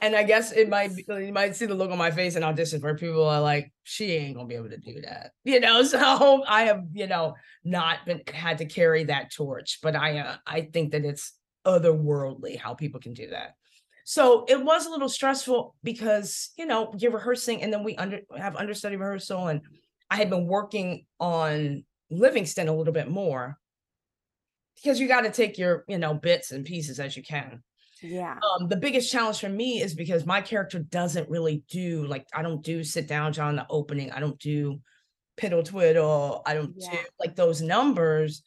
and 0.00 0.14
I 0.16 0.22
guess 0.22 0.52
it 0.52 0.68
might 0.68 0.94
be, 0.94 1.04
you 1.08 1.32
might 1.32 1.56
see 1.56 1.66
the 1.66 1.74
look 1.74 1.90
on 1.90 1.98
my 1.98 2.10
face 2.10 2.36
in 2.36 2.42
auditions 2.42 2.82
where 2.82 2.94
people 2.94 3.28
are 3.28 3.40
like, 3.40 3.72
she 3.82 4.12
ain't 4.12 4.36
gonna 4.36 4.48
be 4.48 4.54
able 4.54 4.70
to 4.70 4.78
do 4.78 5.00
that. 5.02 5.32
You 5.44 5.60
know, 5.60 5.82
so 5.84 6.44
I 6.46 6.62
have, 6.62 6.84
you 6.92 7.06
know, 7.06 7.34
not 7.64 8.04
been 8.06 8.22
had 8.32 8.58
to 8.58 8.66
carry 8.66 9.04
that 9.04 9.32
torch, 9.32 9.78
but 9.82 9.96
I 9.96 10.18
uh, 10.18 10.36
I 10.46 10.62
think 10.62 10.92
that 10.92 11.04
it's 11.04 11.32
otherworldly 11.66 12.58
how 12.58 12.74
people 12.74 13.00
can 13.00 13.14
do 13.14 13.28
that. 13.30 13.54
So 14.04 14.46
it 14.48 14.62
was 14.62 14.86
a 14.86 14.90
little 14.90 15.08
stressful 15.08 15.74
because, 15.82 16.50
you 16.56 16.64
know, 16.64 16.94
you're 16.96 17.12
rehearsing 17.12 17.62
and 17.62 17.72
then 17.72 17.84
we 17.84 17.94
under 17.96 18.20
have 18.36 18.56
understudy 18.56 18.96
rehearsal 18.96 19.48
and 19.48 19.60
I 20.10 20.16
had 20.16 20.30
been 20.30 20.46
working 20.46 21.04
on 21.20 21.84
Livingston 22.10 22.68
a 22.68 22.74
little 22.74 22.94
bit 22.94 23.10
more 23.10 23.58
because 24.76 24.98
you 24.98 25.08
got 25.08 25.22
to 25.22 25.30
take 25.30 25.58
your, 25.58 25.84
you 25.88 25.98
know, 25.98 26.14
bits 26.14 26.52
and 26.52 26.64
pieces 26.64 27.00
as 27.00 27.16
you 27.16 27.22
can 27.22 27.62
Yeah. 28.02 28.38
um 28.54 28.68
the 28.68 28.76
biggest 28.76 29.10
challenge 29.10 29.40
for 29.40 29.48
me 29.48 29.80
is 29.82 29.94
because 29.94 30.24
my 30.26 30.40
character 30.40 30.78
doesn't 30.78 31.28
really 31.28 31.64
do 31.68 32.06
like 32.06 32.26
I 32.34 32.42
don't 32.42 32.62
do 32.62 32.84
sit 32.84 33.06
down 33.08 33.32
John 33.32 33.56
the 33.56 33.66
opening 33.68 34.10
I 34.12 34.20
don't 34.20 34.38
do 34.38 34.80
piddle 35.38 35.64
twiddle. 35.64 36.42
I 36.46 36.54
don't 36.54 36.74
Yeah. 36.76 36.90
do 36.92 36.98
like 37.20 37.36
those 37.36 37.62
numbers. 37.62 38.42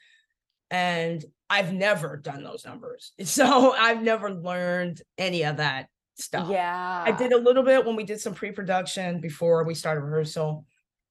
And 0.69 1.23
I've 1.49 1.73
never 1.73 2.17
done 2.17 2.43
those 2.43 2.65
numbers. 2.65 3.13
So 3.25 3.73
I've 3.73 4.01
never 4.01 4.31
learned 4.31 5.01
any 5.17 5.43
of 5.43 5.57
that 5.57 5.87
stuff. 6.15 6.49
Yeah. 6.49 7.03
I 7.05 7.11
did 7.11 7.33
a 7.33 7.37
little 7.37 7.63
bit 7.63 7.85
when 7.85 7.95
we 7.95 8.03
did 8.03 8.19
some 8.21 8.33
pre-production 8.33 9.19
before 9.21 9.63
we 9.63 9.73
started 9.75 10.01
rehearsal. 10.01 10.65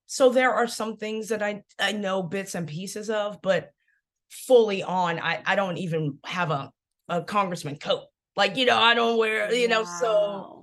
So 0.06 0.30
there 0.30 0.52
are 0.54 0.66
some 0.66 0.97
things 0.97 1.28
that 1.28 1.42
I 1.42 1.62
I 1.78 1.92
know 1.92 2.23
bits 2.23 2.54
and 2.54 2.66
pieces 2.68 3.11
of, 3.11 3.40
but 3.42 3.70
fully 4.30 4.82
on, 4.82 5.18
I 5.18 5.42
I 5.47 5.56
don't 5.56 5.78
even 5.78 6.18
have 6.25 6.50
a 6.50 6.73
a 7.09 7.23
congressman 7.23 7.76
coat. 7.78 8.04
Like 8.37 8.56
you 8.56 8.66
know, 8.66 8.78
I 8.78 8.94
don't 8.94 9.18
wear 9.18 9.52
you 9.52 9.68
know. 9.68 9.84
So 9.84 10.62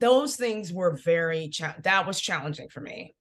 those 0.00 0.36
things 0.36 0.72
were 0.72 0.98
very 1.04 1.48
cha- 1.48 1.76
that 1.82 2.06
was 2.06 2.20
challenging 2.20 2.68
for 2.68 2.80
me, 2.80 3.14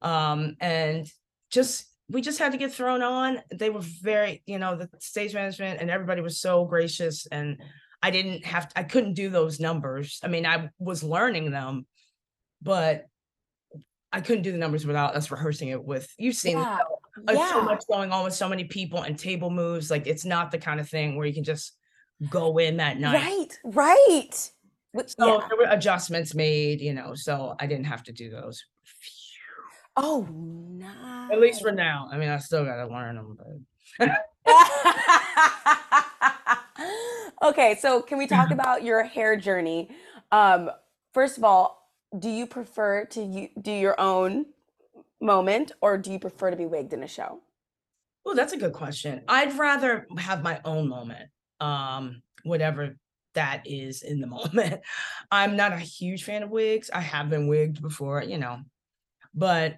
um, 0.00 0.56
and 0.60 1.06
just 1.50 1.86
we 2.08 2.20
just 2.20 2.38
had 2.38 2.52
to 2.52 2.58
get 2.58 2.72
thrown 2.72 3.02
on. 3.02 3.40
They 3.52 3.70
were 3.70 3.80
very 3.80 4.42
you 4.46 4.58
know 4.58 4.76
the 4.76 4.88
stage 5.00 5.34
management 5.34 5.80
and 5.80 5.90
everybody 5.90 6.20
was 6.20 6.40
so 6.40 6.64
gracious 6.64 7.26
and. 7.26 7.62
I 8.04 8.10
didn't 8.10 8.44
have 8.44 8.68
I 8.74 8.82
couldn't 8.82 9.14
do 9.14 9.30
those 9.30 9.60
numbers. 9.60 10.18
I 10.24 10.26
mean, 10.26 10.44
I 10.44 10.70
was 10.80 11.04
learning 11.04 11.52
them, 11.52 11.86
but 12.60 13.06
I 14.12 14.20
couldn't 14.20 14.42
do 14.42 14.50
the 14.50 14.58
numbers 14.58 14.84
without 14.84 15.14
us 15.14 15.30
rehearsing 15.30 15.68
it 15.68 15.82
with 15.82 16.12
you've 16.18 16.34
seen 16.34 16.58
Yeah. 16.58 16.78
yeah. 17.30 17.50
so 17.50 17.62
much 17.62 17.84
going 17.88 18.10
on 18.10 18.24
with 18.24 18.34
so 18.34 18.48
many 18.48 18.64
people 18.64 19.02
and 19.02 19.16
table 19.16 19.50
moves. 19.50 19.88
Like 19.88 20.08
it's 20.08 20.24
not 20.24 20.50
the 20.50 20.58
kind 20.58 20.80
of 20.80 20.88
thing 20.88 21.16
where 21.16 21.26
you 21.26 21.32
can 21.32 21.44
just 21.44 21.76
go 22.28 22.58
in 22.58 22.76
that 22.78 22.98
night. 22.98 23.58
Right. 23.64 24.50
Right. 24.94 25.06
So 25.06 25.26
yeah. 25.26 25.48
there 25.48 25.58
were 25.58 25.72
adjustments 25.72 26.34
made, 26.34 26.80
you 26.80 26.92
know, 26.92 27.14
so 27.14 27.54
I 27.58 27.66
didn't 27.66 27.86
have 27.86 28.02
to 28.04 28.12
do 28.12 28.30
those. 28.30 28.62
Oh, 29.96 30.26
nice. 30.30 31.32
At 31.32 31.40
least 31.40 31.62
for 31.62 31.72
now. 31.72 32.08
I 32.10 32.18
mean, 32.18 32.28
I 32.28 32.38
still 32.38 32.64
gotta 32.64 32.86
learn 32.86 33.16
them, 33.16 33.36
but 33.98 34.06
okay, 37.42 37.76
so 37.80 38.02
can 38.02 38.18
we 38.18 38.26
talk 38.26 38.50
about 38.52 38.82
your 38.82 39.02
hair 39.02 39.36
journey? 39.36 39.90
Um, 40.30 40.70
first 41.12 41.38
of 41.38 41.44
all, 41.44 41.90
do 42.18 42.28
you 42.28 42.46
prefer 42.46 43.04
to 43.06 43.48
do 43.60 43.72
your 43.72 43.98
own 44.00 44.46
moment 45.20 45.72
or 45.80 45.96
do 45.96 46.12
you 46.12 46.18
prefer 46.18 46.50
to 46.50 46.56
be 46.56 46.66
wigged 46.66 46.92
in 46.92 47.02
a 47.02 47.08
show? 47.08 47.40
Oh, 48.24 48.34
that's 48.34 48.52
a 48.52 48.56
good 48.56 48.72
question. 48.72 49.22
I'd 49.28 49.56
rather 49.58 50.06
have 50.18 50.42
my 50.42 50.60
own 50.64 50.88
moment, 50.88 51.28
um, 51.62 52.22
whatever 52.42 52.96
that 53.34 53.62
is 53.64 54.02
in 54.02 54.20
the 54.20 54.26
moment. 54.38 54.80
I'm 55.30 55.56
not 55.56 55.72
a 55.72 55.78
huge 55.78 56.24
fan 56.24 56.42
of 56.42 56.50
wigs. 56.50 56.90
I 56.92 57.00
have 57.00 57.30
been 57.30 57.46
wigged 57.46 57.80
before, 57.80 58.22
you 58.22 58.38
know, 58.38 58.58
but 59.34 59.76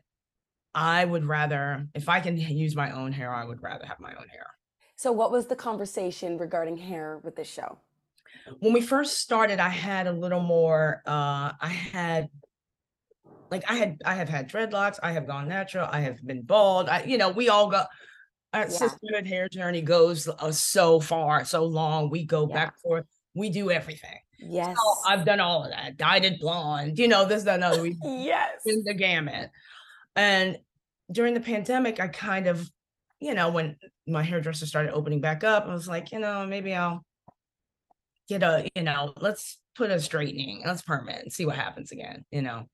I 0.75 1.05
would 1.05 1.25
rather, 1.25 1.87
if 1.95 2.09
I 2.09 2.21
can 2.21 2.37
use 2.37 2.75
my 2.75 2.91
own 2.91 3.13
hair, 3.13 3.33
I 3.33 3.45
would 3.45 3.63
rather 3.63 3.87
have 3.87 4.01
my 4.01 4.11
own 4.11 4.29
hair. 4.29 4.47
So, 4.97 5.13
what 5.13 5.31
was 5.31 5.47
the 5.47 5.57
conversation 5.57 6.39
regarding 6.39 6.77
hair 6.77 7.21
with 7.23 7.37
this 7.37 7.49
show? 7.49 7.79
When 8.59 8.73
we 8.73 8.81
first 8.81 9.21
started, 9.21 9.61
I 9.61 9.69
had 9.69 10.07
a 10.07 10.13
little 10.13 10.41
more, 10.41 11.03
uh, 11.07 11.53
I 11.61 11.69
had 11.69 12.29
like 13.51 13.71
I 13.71 13.75
had 13.75 14.03
I 14.05 14.15
have 14.15 14.29
had 14.29 14.51
dreadlocks, 14.51 14.99
I 15.03 15.13
have 15.13 15.27
gone 15.27 15.49
natural, 15.49 15.89
I 15.91 16.01
have 16.01 16.25
been 16.25 16.43
bald. 16.43 16.89
I, 16.89 17.05
you 17.05 17.19
know, 17.19 17.31
we 17.31 17.49
all 17.49 17.71
go 17.71 17.85
our 18.55 18.63
Yeah. 18.63 18.69
sisterhood 18.69 19.27
hair 19.27 19.49
journey 19.49 19.83
goes 19.83 20.29
uh, 20.29 20.53
so 20.53 21.01
far, 21.01 21.45
so 21.45 21.65
long. 21.65 22.09
We 22.09 22.25
go 22.25 22.49
Yeah. 22.49 22.55
back 22.55 22.79
forth. 22.79 23.07
We 23.35 23.51
do 23.51 23.71
everything. 23.71 24.19
Yes. 24.39 24.77
Oh, 24.79 25.03
I've 25.07 25.25
done 25.25 25.41
all 25.41 25.65
of 25.65 25.71
that. 25.71 25.97
Dyed 25.97 26.25
it 26.25 26.41
blonde, 26.41 26.99
you 26.99 27.09
know, 27.09 27.25
this, 27.25 27.43
that, 27.45 27.57
and 27.57 27.65
other. 27.65 27.83
We've 27.83 27.97
yes. 28.03 28.63
In 28.65 28.85
the 28.85 28.95
gamut. 28.95 29.51
And 30.17 30.59
during 31.11 31.35
the 31.35 31.41
pandemic, 31.41 31.99
I 32.01 32.09
kind 32.09 32.47
of, 32.47 32.71
you 33.21 33.35
know, 33.35 33.51
when 33.51 33.77
my 34.07 34.23
hairdresser 34.23 34.67
started 34.67 34.93
opening 34.93 35.21
back 35.21 35.43
up, 35.45 35.67
I 35.67 35.73
was 35.75 35.89
like, 35.89 36.13
you 36.13 36.19
know, 36.21 36.47
maybe 36.47 36.75
I'll 36.75 37.05
get 38.29 38.43
a, 38.43 38.69
you 38.77 38.83
know, 38.83 39.13
let's 39.21 39.59
put 39.75 39.91
a 39.91 40.01
straightening, 40.01 40.63
let's 40.65 40.83
permit 40.83 41.23
and 41.23 41.33
see 41.33 41.47
what 41.47 41.57
happens 41.57 41.91
again, 41.91 42.25
you 42.31 42.43
know. 42.43 42.69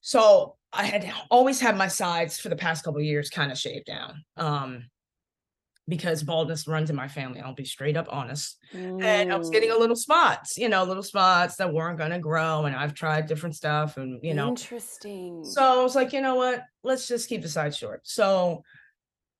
So 0.00 0.56
I 0.76 0.84
had 0.84 1.12
always 1.30 1.60
had 1.60 1.76
my 1.76 1.88
sides 1.88 2.38
for 2.38 2.48
the 2.48 2.56
past 2.56 2.84
couple 2.84 3.00
of 3.00 3.06
years 3.06 3.30
kind 3.30 3.50
of 3.50 3.58
shaved 3.58 3.86
down. 3.86 4.24
Um, 4.36 4.84
because 5.88 6.22
baldness 6.22 6.66
runs 6.66 6.90
in 6.90 6.96
my 6.96 7.06
family. 7.06 7.40
I'll 7.40 7.54
be 7.54 7.64
straight 7.64 7.96
up 7.96 8.08
honest. 8.10 8.58
And 8.72 9.32
I 9.32 9.36
was 9.36 9.50
getting 9.50 9.70
a 9.70 9.76
little 9.76 9.94
spots, 9.94 10.58
you 10.58 10.68
know, 10.68 10.82
little 10.82 11.02
spots 11.02 11.56
that 11.56 11.72
weren't 11.72 11.96
gonna 11.98 12.18
grow. 12.18 12.64
And 12.64 12.74
I've 12.74 12.94
tried 12.94 13.26
different 13.26 13.54
stuff 13.54 13.96
and 13.96 14.18
you 14.22 14.34
know, 14.34 14.48
interesting. 14.48 15.44
so 15.44 15.62
I 15.62 15.82
was 15.82 15.94
like, 15.94 16.12
you 16.12 16.20
know 16.20 16.34
what? 16.34 16.64
Let's 16.82 17.06
just 17.06 17.28
keep 17.28 17.42
the 17.42 17.48
side 17.48 17.74
short. 17.74 18.00
So 18.02 18.64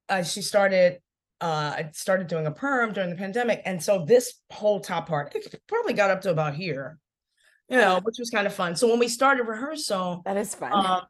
uh, 0.09 0.23
she 0.23 0.41
started, 0.41 1.01
uh, 1.41 1.75
I 1.79 1.91
started 1.93 2.29
doing 2.29 2.47
a 2.47 2.53
perm 2.53 2.93
during 2.93 3.11
the 3.11 3.17
pandemic. 3.17 3.63
And 3.65 3.83
so 3.83 4.05
this 4.05 4.35
whole 4.53 4.79
top 4.79 5.09
part, 5.09 5.35
it 5.35 5.53
probably 5.67 5.95
got 5.95 6.11
up 6.11 6.21
to 6.23 6.31
about 6.31 6.55
here, 6.55 6.99
you 7.69 7.77
know, 7.77 7.99
which 8.05 8.17
was 8.21 8.31
kind 8.31 8.47
of 8.47 8.55
fun. 8.55 8.77
So 8.77 8.89
when 8.89 9.01
we 9.01 9.09
started 9.09 9.49
rehearsal, 9.49 10.23
that 10.25 10.37
is 10.37 10.55
fun. 10.55 10.73
um, 10.73 11.03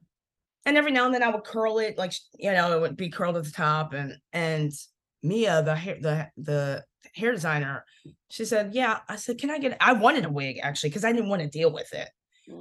and 0.67 0.77
every 0.77 0.93
now 0.93 1.07
and 1.07 1.15
then 1.15 1.23
I 1.23 1.31
would 1.31 1.45
curl 1.45 1.79
it, 1.79 1.97
like, 1.97 2.13
you 2.39 2.53
know, 2.53 2.77
it 2.77 2.81
would 2.81 2.97
be 2.97 3.09
curled 3.09 3.37
at 3.39 3.45
the 3.45 3.53
top. 3.53 3.95
And, 3.95 4.19
and 4.33 4.73
Mia, 5.23 5.63
the 5.63 5.75
hair, 5.77 5.99
the, 6.01 6.29
the 6.37 6.85
hair 7.15 7.33
designer, 7.33 7.85
she 8.29 8.45
said, 8.45 8.75
yeah, 8.75 8.99
I 9.09 9.17
said, 9.17 9.39
can 9.39 9.51
I 9.51 9.59
get, 9.59 9.77
I 9.81 9.95
wanted 9.95 10.27
a 10.27 10.31
wig 10.31 10.59
actually, 10.63 10.91
because 10.91 11.05
I 11.05 11.13
didn't 11.13 11.31
want 11.31 11.43
to 11.43 11.49
deal 11.49 11.73
with 11.73 11.93
it 11.95 12.09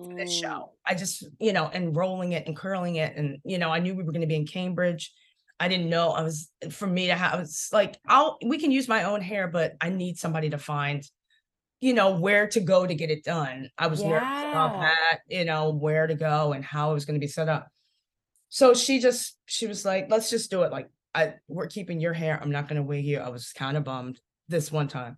for 0.03 0.15
this 0.17 0.31
Mm, 0.31 0.39
show. 0.39 0.71
I 0.85 0.95
just, 0.95 1.27
you 1.39 1.53
know, 1.53 1.69
and 1.73 1.95
rolling 1.95 2.31
it 2.31 2.47
and 2.47 2.55
curling 2.55 2.95
it. 2.95 3.15
And, 3.15 3.39
you 3.43 3.57
know, 3.57 3.71
I 3.71 3.79
knew 3.79 3.95
we 3.95 4.03
were 4.03 4.11
going 4.11 4.21
to 4.21 4.27
be 4.27 4.35
in 4.35 4.47
Cambridge. 4.47 5.13
I 5.59 5.67
didn't 5.67 5.89
know 5.89 6.11
I 6.11 6.21
was 6.21 6.49
for 6.71 6.87
me 6.87 7.07
to 7.07 7.15
have 7.15 7.39
it's 7.39 7.71
like 7.71 7.97
I'll 8.07 8.37
we 8.45 8.57
can 8.57 8.71
use 8.71 8.89
my 8.89 9.03
own 9.03 9.21
hair, 9.21 9.47
but 9.47 9.73
I 9.79 9.89
need 9.89 10.17
somebody 10.17 10.49
to 10.49 10.57
find, 10.57 11.03
you 11.81 11.93
know, 11.93 12.19
where 12.19 12.47
to 12.49 12.59
go 12.59 12.85
to 12.85 12.95
get 12.95 13.11
it 13.11 13.23
done. 13.23 13.69
I 13.77 13.87
was 13.87 14.03
nervous 14.05 14.43
about 14.51 14.79
that, 14.79 15.19
you 15.27 15.45
know, 15.45 15.71
where 15.71 16.07
to 16.07 16.15
go 16.15 16.53
and 16.53 16.63
how 16.65 16.91
it 16.91 16.95
was 16.95 17.05
going 17.05 17.19
to 17.19 17.25
be 17.25 17.27
set 17.31 17.49
up. 17.49 17.67
So 18.55 18.73
she 18.73 18.99
just 18.99 19.37
she 19.47 19.67
was 19.67 19.83
like, 19.83 20.09
let's 20.09 20.29
just 20.29 20.49
do 20.49 20.63
it. 20.63 20.71
Like 20.71 20.87
I 21.13 21.33
we're 21.49 21.67
keeping 21.67 21.99
your 21.99 22.13
hair. 22.13 22.39
I'm 22.41 22.51
not 22.51 22.69
gonna 22.69 22.83
wig 22.83 23.03
you. 23.03 23.17
I 23.17 23.27
was 23.27 23.51
kind 23.51 23.75
of 23.75 23.83
bummed 23.83 24.17
this 24.47 24.71
one 24.71 24.87
time. 24.87 25.17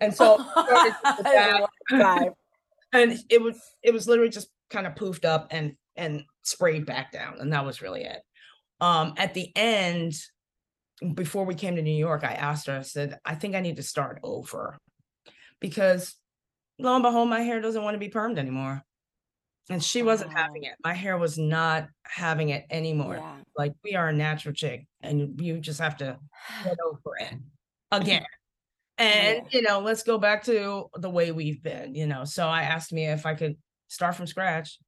And 0.00 0.12
so 0.12 0.44
started 0.50 0.94
with 1.04 1.22
that 1.22 1.62
Vibe. 1.92 2.34
and 2.92 3.16
it 3.30 3.40
was 3.40 3.56
it 3.84 3.92
was 3.92 4.08
literally 4.08 4.30
just 4.32 4.48
kind 4.68 4.88
of 4.88 4.96
poofed 4.96 5.24
up 5.24 5.46
and 5.52 5.74
and 5.94 6.24
sprayed 6.42 6.84
back 6.84 7.12
down 7.12 7.36
and 7.38 7.52
that 7.52 7.64
was 7.64 7.82
really 7.82 8.02
it 8.02 8.20
um 8.80 9.14
at 9.16 9.32
the 9.32 9.52
end 9.54 10.14
before 11.14 11.44
we 11.44 11.54
came 11.54 11.76
to 11.76 11.82
new 11.82 11.90
york 11.90 12.24
i 12.24 12.32
asked 12.32 12.66
her 12.66 12.78
i 12.78 12.82
said 12.82 13.16
i 13.24 13.36
think 13.36 13.54
i 13.54 13.60
need 13.60 13.76
to 13.76 13.82
start 13.82 14.18
over 14.24 14.76
because 15.60 16.16
lo 16.80 16.94
and 16.94 17.02
behold 17.04 17.28
my 17.28 17.42
hair 17.42 17.60
doesn't 17.60 17.84
want 17.84 17.94
to 17.94 17.98
be 17.98 18.08
permed 18.08 18.38
anymore 18.38 18.82
and 19.70 19.82
she 19.82 20.02
wasn't 20.02 20.32
having 20.32 20.62
oh. 20.64 20.68
it 20.68 20.74
my 20.84 20.92
hair 20.94 21.16
was 21.16 21.38
not 21.38 21.88
having 22.04 22.50
it 22.50 22.64
anymore 22.70 23.16
Yeah. 23.16 23.36
like 23.56 23.72
we 23.84 23.94
are 23.94 24.08
a 24.08 24.12
natural 24.12 24.54
chick 24.54 24.86
and 25.02 25.40
you 25.40 25.60
just 25.60 25.80
have 25.80 25.96
to 25.98 26.18
get 26.64 26.76
over 26.84 27.16
it 27.20 27.34
again. 27.92 28.24
And 28.98 29.42
Yeah. 29.50 29.58
you 29.58 29.62
know, 29.62 29.80
let's 29.80 30.02
go 30.02 30.18
back 30.18 30.44
to 30.44 30.86
the 30.94 31.10
way 31.10 31.32
we've 31.32 31.62
been, 31.62 31.94
you 31.94 32.06
know. 32.06 32.24
So 32.24 32.46
I 32.46 32.62
asked 32.62 32.92
me 32.92 33.06
if 33.06 33.26
I 33.26 33.34
could 33.34 33.56
start 33.88 34.14
from 34.16 34.26
scratch. 34.26 34.78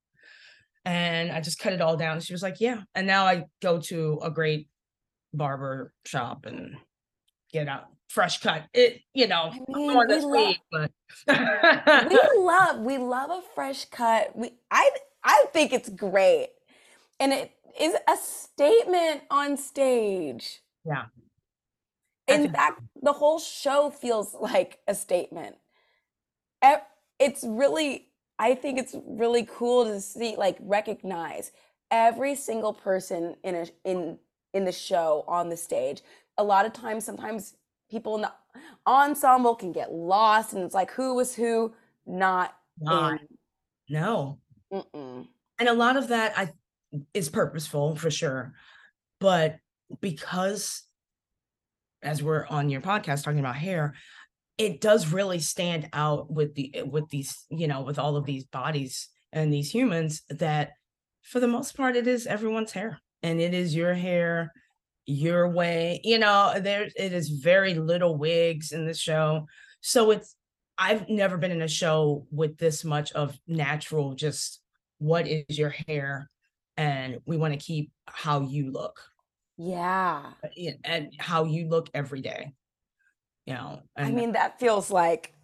And 0.84 1.32
I 1.32 1.40
just 1.40 1.58
cut 1.58 1.72
it 1.72 1.80
all 1.80 1.96
down. 1.96 2.20
She 2.20 2.34
was 2.34 2.42
like, 2.42 2.60
Yeah. 2.60 2.82
And 2.94 3.06
now 3.06 3.24
I 3.24 3.44
go 3.62 3.80
to 3.80 4.20
a 4.22 4.30
great 4.30 4.68
barber 5.32 5.92
shop 6.04 6.46
and 6.46 6.76
get 7.55 7.69
a 7.69 7.85
fresh 8.09 8.40
cut. 8.40 8.64
It, 8.75 9.01
you 9.14 9.27
know, 9.29 9.51
I 9.53 9.61
mean, 9.79 9.97
we 9.97 10.07
this 10.09 10.25
love- 10.25 10.57
but 10.71 10.90
we 12.11 12.21
love 12.38 12.81
we 12.81 12.99
love 12.99 13.31
a 13.31 13.40
fresh 13.55 13.87
cut. 13.87 14.37
We 14.37 14.53
I 14.71 14.90
I 15.23 15.47
think 15.53 15.73
it's 15.73 15.88
great. 15.88 16.51
And 17.21 17.33
it 17.33 17.53
is 17.81 17.95
a 18.09 18.17
statement 18.17 19.23
on 19.31 19.57
stage. 19.57 20.61
Yeah. 20.85 21.05
In 22.27 22.51
fact, 22.53 22.81
the 23.01 23.12
whole 23.12 23.38
show 23.38 23.90
feels 23.90 24.35
like 24.35 24.81
a 24.88 24.95
statement. 24.95 25.57
It's 27.21 27.45
really 27.45 28.09
I 28.38 28.55
think 28.57 28.79
it's 28.79 28.97
really 29.07 29.47
cool 29.49 29.85
to 29.85 30.01
see 30.01 30.35
like 30.37 30.57
recognize 30.61 31.53
every 31.90 32.35
single 32.35 32.73
person 32.75 33.37
in 33.45 33.55
a 33.55 33.67
in 33.85 34.19
in 34.53 34.64
the 34.64 34.73
show 34.73 35.25
on 35.29 35.49
the 35.49 35.57
stage. 35.57 36.03
A 36.38 36.44
lot 36.44 36.66
of 36.66 36.73
times 36.73 37.05
sometimes 37.05 37.55
people 37.90 38.16
in 38.16 38.23
the 38.23 38.33
ensemble 38.87 39.55
can 39.55 39.73
get 39.73 39.92
lost 39.92 40.53
and 40.53 40.62
it's 40.62 40.75
like 40.75 40.90
who 40.90 41.14
was 41.14 41.35
who 41.35 41.73
not 42.07 42.55
Not. 42.81 43.20
no. 43.88 44.38
Mm-mm. 44.73 45.27
and 45.59 45.68
a 45.68 45.73
lot 45.73 45.97
of 45.97 46.09
that 46.09 46.33
i 46.37 46.51
is 47.12 47.29
purposeful 47.29 47.97
for 47.97 48.11
sure 48.11 48.53
but 49.20 49.59
because 50.01 50.83
as 52.03 52.23
we're 52.23 52.47
on 52.47 52.68
your 52.68 52.81
podcast 52.81 53.25
talking 53.25 53.40
about 53.40 53.57
hair 53.57 53.94
it 54.59 54.81
does 54.81 55.12
really 55.12 55.40
stand 55.40 55.88
out 55.92 56.31
with 56.31 56.55
the 56.55 56.83
with 56.87 57.09
these 57.11 57.44
you 57.51 57.66
know 57.66 57.83
with 57.83 57.99
all 57.99 58.16
of 58.16 58.25
these 58.25 58.44
bodies 58.44 59.09
and 59.33 59.53
these 59.53 59.70
humans 59.70 60.23
that 60.31 60.73
for 61.23 61.40
the 61.40 61.49
most 61.49 61.77
part 61.77 61.97
it 61.97 62.07
is 62.07 62.27
everyone's 62.27 62.73
hair 62.73 63.01
and 63.23 63.40
it 63.40 63.55
is 63.55 63.75
your 63.75 63.94
hair 63.94 64.53
your 65.07 65.49
way 65.51 66.01
you 66.03 66.19
know 66.19 66.55
there 66.61 66.88
it 66.97 67.12
is 67.12 67.29
very 67.29 67.75
little 67.75 68.17
wigs 68.17 68.73
in 68.73 68.87
the 68.87 68.95
show. 68.95 69.47
So 69.81 70.11
it's 70.11 70.37
i've 70.77 71.09
never 71.09 71.37
been 71.37 71.53
in 71.53 71.62
a 71.62 71.69
show 71.69 72.27
with 72.33 72.59
this 72.59 72.85
much 72.85 73.12
of 73.12 73.38
natural 73.47 74.14
just 74.14 74.61
what 74.99 75.27
is 75.29 75.59
your 75.59 75.75
hair? 75.87 76.31
and 76.77 77.19
we 77.25 77.37
want 77.37 77.53
to 77.53 77.59
keep 77.59 77.93
how 78.07 78.40
you 78.40 78.73
look. 78.73 79.01
Uh, 80.43 80.49
yeah. 80.57 80.73
and 80.83 81.12
how 81.19 81.45
you 81.45 81.69
look 81.69 81.88
every 81.95 82.21
day 82.21 82.53
you 83.47 83.55
know 83.55 83.81
I 83.97 84.11
mean, 84.11 84.33
that 84.33 84.59
feels 84.59 84.90
like 84.90 85.35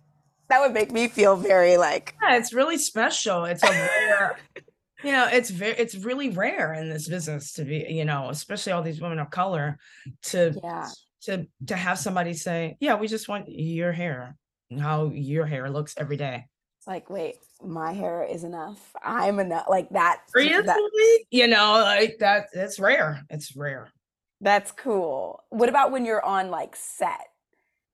that 0.48 0.60
would 0.60 0.72
make 0.72 0.90
me 0.90 1.08
feel 1.08 1.36
very 1.36 1.76
like 1.76 2.16
yeah, 2.22 2.36
it's 2.36 2.52
really 2.52 2.78
special. 2.78 3.44
It's 3.44 3.62
a 3.62 3.70
rare 3.70 4.38
you 5.02 5.12
know 5.12 5.28
it's 5.30 5.50
very 5.50 5.72
it's 5.72 5.94
really 5.96 6.30
rare 6.30 6.74
in 6.74 6.88
this 6.88 7.08
business 7.08 7.52
to 7.54 7.64
be 7.64 7.86
you 7.88 8.04
know 8.04 8.28
especially 8.30 8.72
all 8.72 8.82
these 8.82 9.00
women 9.00 9.18
of 9.18 9.30
color 9.30 9.78
to 10.22 10.54
Yeah. 10.62 10.88
to 11.22 11.46
to 11.66 11.76
have 11.76 11.98
somebody 11.98 12.34
say 12.34 12.76
yeah 12.80 12.94
we 12.96 13.08
just 13.08 13.28
want 13.28 13.48
your 13.48 13.92
hair 13.92 14.36
and 14.70 14.80
how 14.80 15.10
your 15.14 15.46
hair 15.46 15.70
looks 15.70 15.94
every 15.96 16.16
day 16.16 16.46
it's 16.78 16.86
like, 16.86 17.10
wait, 17.10 17.36
my 17.62 17.92
hair 17.92 18.22
is 18.24 18.42
enough. 18.42 18.80
I'm 19.04 19.38
enough. 19.38 19.66
Like 19.68 19.90
that. 19.90 20.22
that 20.32 20.78
you 21.30 21.46
know 21.46 21.72
like 21.84 22.16
that 22.20 22.46
it's 22.54 22.80
rare 22.80 23.22
it's 23.28 23.54
rare 23.54 23.90
that's 24.40 24.72
cool. 24.72 25.44
What 25.50 25.68
about 25.68 25.92
when 25.92 26.06
you're 26.06 26.24
on 26.24 26.50
like 26.50 26.74
set? 26.74 27.26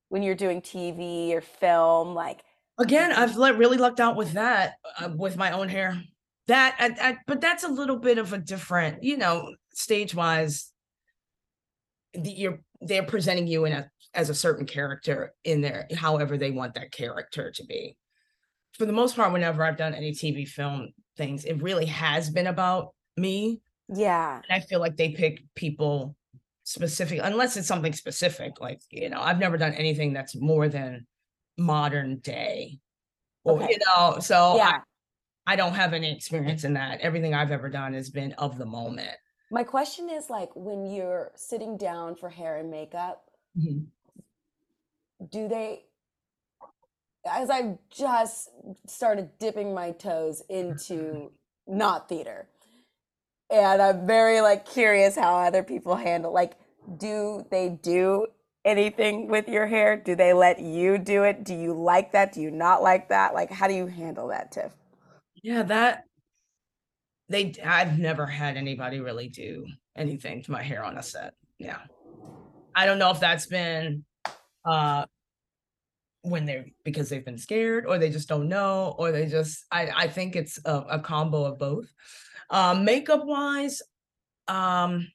When 0.07 0.23
you're 0.23 0.35
doing 0.35 0.61
TV 0.61 1.33
or 1.33 1.41
film, 1.41 2.15
like 2.15 2.43
again 2.79 3.11
i've 3.11 3.35
let, 3.35 3.57
really 3.57 3.77
lucked 3.77 3.99
out 3.99 4.15
with 4.15 4.33
that 4.33 4.75
uh, 5.01 5.09
with 5.17 5.35
my 5.35 5.51
own 5.51 5.67
hair 5.67 6.01
that 6.47 6.75
I, 6.79 7.09
I, 7.09 7.17
but 7.27 7.41
that's 7.41 7.63
a 7.63 7.67
little 7.69 7.97
bit 7.97 8.17
of 8.17 8.33
a 8.33 8.37
different 8.37 9.03
you 9.03 9.17
know 9.17 9.53
stage 9.73 10.15
wise 10.15 10.71
the, 12.13 12.31
you're 12.31 12.61
they're 12.81 13.03
presenting 13.03 13.47
you 13.47 13.65
in 13.65 13.73
a 13.73 13.89
as 14.13 14.29
a 14.29 14.35
certain 14.35 14.65
character 14.65 15.33
in 15.43 15.61
there 15.61 15.87
however 15.95 16.37
they 16.37 16.51
want 16.51 16.73
that 16.75 16.91
character 16.91 17.51
to 17.51 17.65
be 17.65 17.95
for 18.73 18.85
the 18.85 18.93
most 18.93 19.15
part 19.15 19.31
whenever 19.33 19.63
i've 19.63 19.77
done 19.77 19.93
any 19.93 20.11
tv 20.11 20.47
film 20.47 20.89
things 21.17 21.45
it 21.45 21.61
really 21.61 21.85
has 21.85 22.29
been 22.29 22.47
about 22.47 22.93
me 23.17 23.61
yeah. 23.89 24.35
and 24.35 24.45
i 24.51 24.59
feel 24.65 24.79
like 24.79 24.95
they 24.95 25.09
pick 25.09 25.43
people 25.55 26.15
specific 26.63 27.19
unless 27.23 27.55
it's 27.57 27.67
something 27.67 27.93
specific 27.93 28.59
like 28.59 28.81
you 28.89 29.09
know 29.09 29.21
i've 29.21 29.39
never 29.39 29.57
done 29.57 29.73
anything 29.73 30.13
that's 30.13 30.35
more 30.35 30.67
than 30.67 31.05
modern 31.57 32.17
day 32.19 32.77
or 33.43 33.61
Okay. 33.61 33.67
you 33.71 33.77
know 33.85 34.19
so 34.19 34.57
Yeah. 34.57 34.79
I, 35.47 35.55
don't 35.55 35.73
have 35.73 35.93
any 35.93 36.11
experience 36.13 36.63
in 36.63 36.73
that 36.73 36.99
everything 37.01 37.33
i've 37.33 37.51
ever 37.51 37.69
done 37.69 37.93
has 37.93 38.09
been 38.09 38.33
of 38.33 38.57
the 38.57 38.65
moment 38.65 39.17
My 39.49 39.63
question 39.63 40.09
is 40.09 40.29
like 40.29 40.49
when 40.55 40.85
you're 40.85 41.31
sitting 41.35 41.77
down 41.77 42.15
for 42.15 42.29
hair 42.29 42.57
and 42.57 42.69
makeup, 42.69 43.23
mm-hmm. 43.57 43.85
do 45.31 45.47
they 45.47 45.83
as 47.31 47.49
I've 47.49 47.77
just 47.89 48.49
started 48.87 49.29
dipping 49.39 49.73
my 49.73 49.91
toes 49.91 50.41
into 50.49 51.31
not 51.67 52.09
theater. 52.09 52.47
And 53.49 53.81
I'm 53.81 54.05
very 54.07 54.41
like 54.41 54.65
curious 54.65 55.15
how 55.15 55.37
other 55.37 55.63
people 55.63 55.95
handle 55.95 56.33
like 56.33 56.53
do 56.97 57.45
they 57.51 57.69
do 57.69 58.27
anything 58.63 59.27
with 59.27 59.47
your 59.47 59.67
hair? 59.67 59.97
Do 59.97 60.15
they 60.15 60.33
let 60.33 60.59
you 60.59 60.97
do 60.97 61.23
it? 61.23 61.43
Do 61.43 61.53
you 61.53 61.73
like 61.73 62.11
that? 62.13 62.33
Do 62.33 62.41
you 62.41 62.51
not 62.51 62.81
like 62.81 63.09
that? 63.09 63.33
Like 63.33 63.51
how 63.51 63.67
do 63.67 63.73
you 63.73 63.87
handle 63.87 64.27
that, 64.29 64.51
Tiff? 64.51 64.73
Yeah 65.47 65.63
that 65.63 66.03
they 67.29 67.53
i've 67.63 67.97
never 67.97 68.25
had 68.25 68.57
anybody 68.57 68.99
really 68.99 69.29
do 69.29 69.65
anything 69.95 70.43
to 70.43 70.51
my 70.51 70.61
hair 70.61 70.83
on 70.83 70.97
a 70.97 71.03
set. 71.03 71.33
Yeah. 71.57 71.79
I 72.75 72.85
don't 72.85 72.99
know 72.99 73.11
if 73.11 73.19
that's 73.19 73.47
been 73.47 74.05
uh 74.65 75.05
when 76.21 76.45
they're 76.45 76.65
because 76.83 77.09
they've 77.09 77.23
been 77.23 77.37
scared 77.37 77.85
or 77.85 77.97
they 77.97 78.09
just 78.09 78.27
don't 78.27 78.49
know 78.49 78.95
or 78.97 79.11
they 79.11 79.25
just 79.25 79.65
i 79.71 79.89
i 79.95 80.07
think 80.07 80.35
it's 80.35 80.59
a, 80.65 80.75
a 80.89 80.99
combo 80.99 81.45
of 81.45 81.57
both. 81.57 81.87
Um 82.49 82.85
makeup 82.85 83.25
wise 83.25 83.81
um 84.47 85.07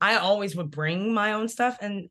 i 0.00 0.16
always 0.16 0.56
would 0.56 0.70
bring 0.70 1.12
my 1.12 1.32
own 1.32 1.48
stuff 1.48 1.78
and 1.80 2.08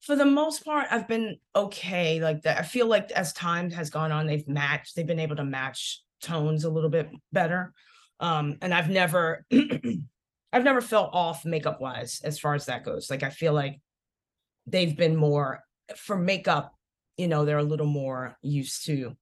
for 0.00 0.16
the 0.16 0.24
most 0.24 0.64
part 0.64 0.86
i've 0.90 1.08
been 1.08 1.36
okay 1.54 2.20
like 2.20 2.42
that. 2.42 2.58
I 2.58 2.62
feel 2.62 2.86
like 2.86 3.10
as 3.12 3.32
time 3.32 3.70
has 3.70 3.90
gone 3.90 4.12
on 4.12 4.26
they've 4.26 4.48
matched 4.48 4.96
they've 4.96 5.06
been 5.06 5.20
able 5.20 5.36
to 5.36 5.44
match 5.44 6.03
tones 6.24 6.64
a 6.64 6.70
little 6.70 6.90
bit 6.90 7.08
better. 7.32 7.72
Um 8.20 8.58
and 8.62 8.72
i've 8.72 8.90
never 8.90 9.44
i've 10.52 10.64
never 10.64 10.80
felt 10.80 11.10
off 11.12 11.44
makeup 11.44 11.80
wise 11.80 12.20
as 12.24 12.38
far 12.38 12.54
as 12.54 12.66
that 12.66 12.84
goes. 12.84 13.10
Like 13.10 13.22
i 13.22 13.30
feel 13.30 13.52
like 13.52 13.80
they've 14.66 14.96
been 14.96 15.16
more 15.16 15.60
for 15.96 16.16
makeup 16.16 16.72
you 17.16 17.28
know 17.28 17.44
they're 17.44 17.58
a 17.58 17.62
little 17.62 17.86
more 17.86 18.36
used 18.42 18.86
to 18.86 19.16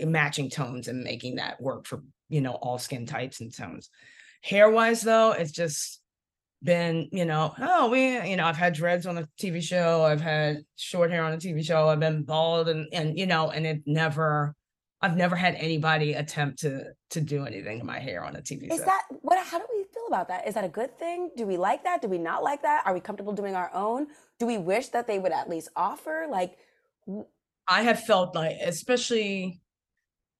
matching 0.00 0.48
tones 0.48 0.88
and 0.88 1.02
making 1.02 1.36
that 1.36 1.60
work 1.60 1.86
for 1.86 2.02
you 2.28 2.40
know 2.40 2.52
all 2.52 2.78
skin 2.78 3.06
types 3.06 3.40
and 3.40 3.54
tones. 3.54 3.90
Hair 4.42 4.70
wise 4.70 5.02
though 5.02 5.32
it's 5.32 5.52
just 5.52 6.00
been 6.64 7.08
you 7.12 7.26
know 7.26 7.54
oh 7.60 7.90
we 7.90 8.18
you 8.28 8.36
know 8.36 8.46
i've 8.46 8.56
had 8.56 8.72
dreads 8.72 9.06
on 9.06 9.18
a 9.18 9.28
tv 9.38 9.62
show 9.62 10.02
i've 10.02 10.20
had 10.20 10.64
short 10.76 11.10
hair 11.10 11.22
on 11.22 11.34
a 11.34 11.36
tv 11.36 11.62
show 11.62 11.88
i've 11.88 12.00
been 12.00 12.22
bald 12.22 12.68
and 12.68 12.88
and 12.90 13.18
you 13.18 13.26
know 13.26 13.50
and 13.50 13.66
it 13.66 13.82
never 13.84 14.54
i've 15.04 15.16
never 15.16 15.36
had 15.36 15.54
anybody 15.56 16.14
attempt 16.14 16.58
to 16.60 16.84
to 17.10 17.20
do 17.20 17.44
anything 17.44 17.78
to 17.78 17.84
my 17.84 17.98
hair 17.98 18.24
on 18.24 18.34
a 18.36 18.40
tv 18.40 18.72
Is 18.72 18.78
show 18.78 18.84
that 18.86 19.02
what 19.20 19.38
how 19.46 19.58
do 19.58 19.66
we 19.76 19.84
feel 19.92 20.06
about 20.08 20.28
that? 20.28 20.46
Is 20.48 20.54
that 20.54 20.64
a 20.64 20.68
good 20.68 20.98
thing? 20.98 21.30
Do 21.36 21.46
we 21.46 21.56
like 21.56 21.84
that? 21.84 22.00
Do 22.02 22.08
we 22.08 22.18
not 22.18 22.42
like 22.42 22.62
that? 22.62 22.82
Are 22.86 22.94
we 22.94 23.00
comfortable 23.00 23.32
doing 23.32 23.54
our 23.54 23.70
own? 23.74 24.08
Do 24.38 24.46
we 24.46 24.58
wish 24.58 24.88
that 24.88 25.06
they 25.06 25.18
would 25.18 25.32
at 25.32 25.48
least 25.48 25.68
offer? 25.76 26.26
Like 26.30 26.56
I 27.68 27.82
have 27.82 28.00
felt 28.00 28.34
like, 28.34 28.56
especially 28.62 29.60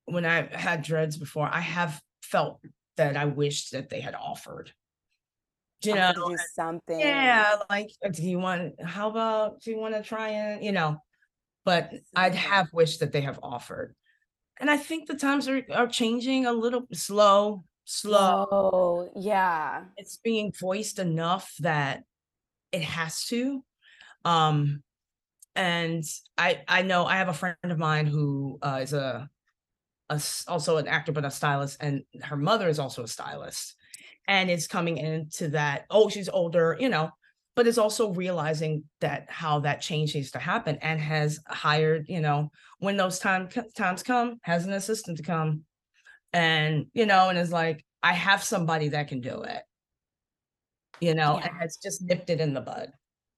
when 0.06 0.24
I 0.26 0.48
had 0.52 0.82
dreads 0.82 1.16
before, 1.16 1.48
I 1.52 1.60
have 1.60 2.00
felt 2.22 2.60
that 2.96 3.16
I 3.16 3.24
wished 3.26 3.72
that 3.72 3.88
they 3.88 4.00
had 4.00 4.14
offered. 4.14 4.72
Do 5.82 5.90
You 5.90 5.96
offer 5.98 6.18
know, 6.20 6.28
do 6.30 6.36
something. 6.54 7.00
yeah, 7.00 7.56
like, 7.68 7.90
uh, 8.04 8.08
do 8.08 8.22
you 8.22 8.38
want? 8.38 8.80
How 8.82 9.10
about 9.10 9.60
do 9.60 9.70
you 9.70 9.78
want 9.78 9.94
to 9.94 10.02
try 10.02 10.28
and 10.30 10.64
you 10.64 10.72
know? 10.72 10.98
But 11.64 11.90
I'd 12.14 12.34
have 12.34 12.68
wished 12.72 13.00
that 13.00 13.12
they 13.12 13.22
have 13.22 13.38
offered, 13.42 13.94
and 14.58 14.70
I 14.70 14.76
think 14.76 15.06
the 15.06 15.16
times 15.16 15.48
are 15.48 15.62
are 15.72 15.86
changing 15.86 16.46
a 16.46 16.52
little 16.52 16.86
slow, 16.92 17.64
slow. 17.84 18.48
Oh, 18.50 19.10
yeah. 19.16 19.84
It's 19.96 20.16
being 20.18 20.52
voiced 20.58 20.98
enough 20.98 21.52
that 21.60 22.04
it 22.72 22.82
has 22.82 23.24
to. 23.26 23.64
Um, 24.24 24.82
and 25.54 26.04
I 26.38 26.62
I 26.66 26.82
know 26.82 27.04
I 27.04 27.16
have 27.16 27.28
a 27.28 27.34
friend 27.34 27.56
of 27.64 27.78
mine 27.78 28.06
who 28.06 28.58
uh, 28.62 28.80
is 28.82 28.92
a, 28.92 29.28
a 30.10 30.22
also 30.48 30.76
an 30.78 30.88
actor 30.88 31.12
but 31.12 31.24
a 31.24 31.30
stylist, 31.30 31.78
and 31.80 32.02
her 32.22 32.36
mother 32.36 32.68
is 32.68 32.78
also 32.78 33.02
a 33.02 33.08
stylist, 33.08 33.76
and 34.26 34.50
is 34.50 34.66
coming 34.66 34.98
into 34.98 35.48
that. 35.48 35.84
Oh, 35.90 36.08
she's 36.08 36.28
older, 36.28 36.76
you 36.80 36.88
know, 36.88 37.10
but 37.56 37.66
it's 37.66 37.78
also 37.78 38.12
realizing 38.12 38.84
that 39.00 39.26
how 39.28 39.60
that 39.60 39.80
change 39.80 40.14
needs 40.14 40.30
to 40.32 40.38
happen, 40.38 40.76
and 40.82 41.00
has 41.00 41.40
hired, 41.48 42.06
you 42.08 42.20
know, 42.20 42.50
when 42.78 42.96
those 42.96 43.18
time 43.18 43.48
times 43.76 44.02
come, 44.02 44.38
has 44.42 44.66
an 44.66 44.72
assistant 44.72 45.18
to 45.18 45.22
come, 45.22 45.64
and 46.32 46.86
you 46.94 47.06
know, 47.06 47.28
and 47.28 47.38
is 47.38 47.52
like, 47.52 47.84
I 48.02 48.12
have 48.12 48.42
somebody 48.42 48.88
that 48.88 49.08
can 49.08 49.20
do 49.20 49.42
it, 49.42 49.62
you 51.00 51.14
know, 51.14 51.38
and 51.38 51.50
has 51.60 51.78
just 51.82 52.02
nipped 52.02 52.30
it 52.30 52.40
in 52.40 52.54
the 52.54 52.60
bud. 52.60 52.92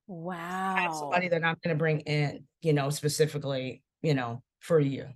Wow, 0.06 0.76
have 0.76 0.94
somebody 0.94 1.28
that 1.28 1.44
I'm 1.44 1.56
going 1.62 1.74
to 1.74 1.78
bring 1.78 2.00
in, 2.00 2.44
you 2.62 2.72
know, 2.72 2.90
specifically, 2.90 3.82
you 4.02 4.14
know, 4.14 4.42
for 4.60 4.80
you. 4.80 5.08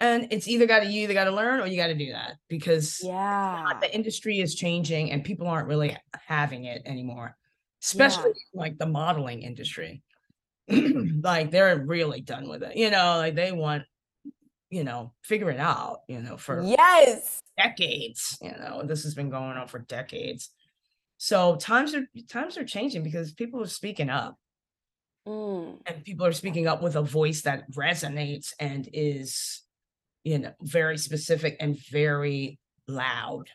And 0.00 0.26
it's 0.32 0.48
either 0.48 0.66
got 0.66 0.80
to 0.80 0.86
you 0.86 1.04
either 1.04 1.14
got 1.14 1.24
to 1.24 1.30
learn 1.30 1.60
or 1.60 1.66
you 1.68 1.76
got 1.76 1.86
to 1.86 1.94
do 1.94 2.10
that 2.10 2.34
because 2.48 3.00
Yeah. 3.00 3.74
the 3.80 3.94
industry 3.94 4.40
is 4.40 4.56
changing 4.56 5.12
and 5.12 5.22
people 5.22 5.46
aren't 5.46 5.68
really 5.68 5.96
having 6.26 6.64
it 6.64 6.82
anymore, 6.84 7.36
especially 7.82 8.32
like 8.54 8.78
the 8.78 8.86
modeling 8.86 9.42
industry. 9.42 10.02
like 10.68 11.50
they're 11.50 11.84
really 11.84 12.20
done 12.20 12.48
with 12.48 12.62
it, 12.62 12.76
you 12.76 12.90
know, 12.90 13.16
like 13.18 13.34
they 13.34 13.50
want, 13.50 13.82
you 14.70 14.84
know, 14.84 15.12
figure 15.22 15.50
it 15.50 15.58
out, 15.58 16.00
you 16.08 16.20
know, 16.20 16.36
for 16.36 16.62
Yes. 16.62 17.40
decades. 17.58 18.38
You 18.40 18.52
know, 18.52 18.82
this 18.84 19.02
has 19.02 19.14
been 19.14 19.28
going 19.28 19.56
on 19.56 19.66
for 19.66 19.80
decades. 19.80 20.50
So 21.18 21.56
times 21.56 21.94
are 21.94 22.06
times 22.28 22.56
are 22.56 22.64
changing 22.64 23.02
because 23.02 23.32
people 23.32 23.60
are 23.62 23.66
speaking 23.66 24.08
up 24.08 24.38
Mm. 25.26 25.78
and 25.86 26.04
people 26.04 26.26
are 26.26 26.32
speaking 26.32 26.66
up 26.66 26.82
with 26.82 26.96
a 26.96 27.02
voice 27.02 27.42
that 27.42 27.70
resonates 27.70 28.52
and 28.58 28.88
is 28.92 29.62
you 30.24 30.40
know 30.40 30.52
very 30.62 30.98
specific 30.98 31.56
and 31.60 31.78
very 31.90 32.58
loud 32.88 33.48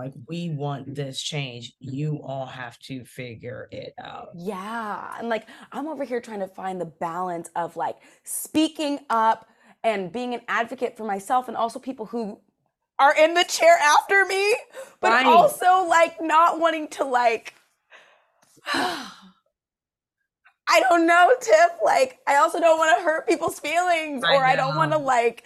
like 0.00 0.14
we 0.28 0.50
want 0.50 0.84
mm-hmm. 0.84 0.94
this 0.94 1.20
change 1.20 1.72
mm-hmm. 1.72 1.94
you 1.94 2.20
all 2.24 2.46
have 2.46 2.78
to 2.78 3.04
figure 3.04 3.68
it 3.70 3.92
out 4.02 4.30
Yeah. 4.34 5.14
And 5.18 5.28
like 5.28 5.46
I'm 5.72 5.86
over 5.88 6.04
here 6.04 6.20
trying 6.20 6.40
to 6.40 6.48
find 6.48 6.80
the 6.80 6.86
balance 6.86 7.50
of 7.54 7.76
like 7.76 7.96
speaking 8.24 9.00
up 9.10 9.46
and 9.84 10.12
being 10.12 10.34
an 10.34 10.40
advocate 10.48 10.96
for 10.96 11.04
myself 11.04 11.48
and 11.48 11.56
also 11.56 11.78
people 11.78 12.06
who 12.06 12.40
are 12.98 13.14
in 13.16 13.32
the 13.34 13.44
chair 13.44 13.76
after 13.82 14.26
me, 14.26 14.54
but 15.00 15.10
Right. 15.10 15.26
also 15.26 15.86
like 15.88 16.20
not 16.20 16.58
wanting 16.60 16.88
to 16.88 17.04
like 17.04 17.54
I 20.72 20.78
don't 20.88 21.04
know, 21.04 21.32
Tiff. 21.40 21.72
Like, 21.84 22.20
I 22.28 22.36
also 22.36 22.60
don't 22.60 22.78
want 22.78 22.96
to 22.96 23.02
hurt 23.02 23.26
people's 23.26 23.58
feelings, 23.58 24.22
I 24.22 24.36
or 24.36 24.44
I 24.44 24.54
don't 24.54 24.76
want 24.76 24.92
to 24.92 24.98
like 24.98 25.44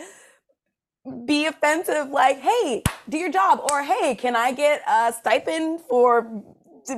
be 1.26 1.46
offensive. 1.46 2.08
Like, 2.10 2.38
hey, 2.40 2.82
do 3.08 3.18
your 3.18 3.30
job, 3.30 3.60
or 3.70 3.82
hey, 3.82 4.14
can 4.14 4.36
I 4.36 4.52
get 4.52 4.82
a 4.88 5.12
stipend 5.12 5.80
for 5.88 6.42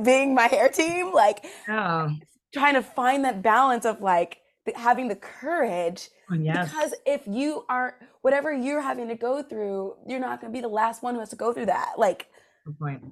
being 0.04 0.34
my 0.34 0.46
hair 0.46 0.68
team? 0.68 1.12
Like, 1.12 1.44
Yeah. 1.68 2.10
trying 2.54 2.74
to 2.74 2.82
find 2.82 3.24
that 3.24 3.42
balance 3.42 3.84
of 3.84 4.00
like 4.00 4.38
having 4.74 5.08
the 5.08 5.16
courage. 5.16 6.08
Oh, 6.30 6.34
Yes. 6.34 6.70
Because 6.70 6.94
if 7.06 7.22
you 7.26 7.64
aren't, 7.68 7.94
whatever 8.22 8.52
you're 8.52 8.80
having 8.80 9.08
to 9.08 9.14
go 9.14 9.42
through, 9.42 9.94
you're 10.08 10.18
not 10.20 10.40
going 10.40 10.52
to 10.52 10.56
be 10.56 10.60
the 10.60 10.68
last 10.68 11.02
one 11.02 11.14
who 11.14 11.20
has 11.20 11.30
to 11.30 11.36
go 11.36 11.52
through 11.52 11.66
that. 11.66 11.92
Like, 11.98 12.28
Good 12.64 12.78
point. 12.78 13.04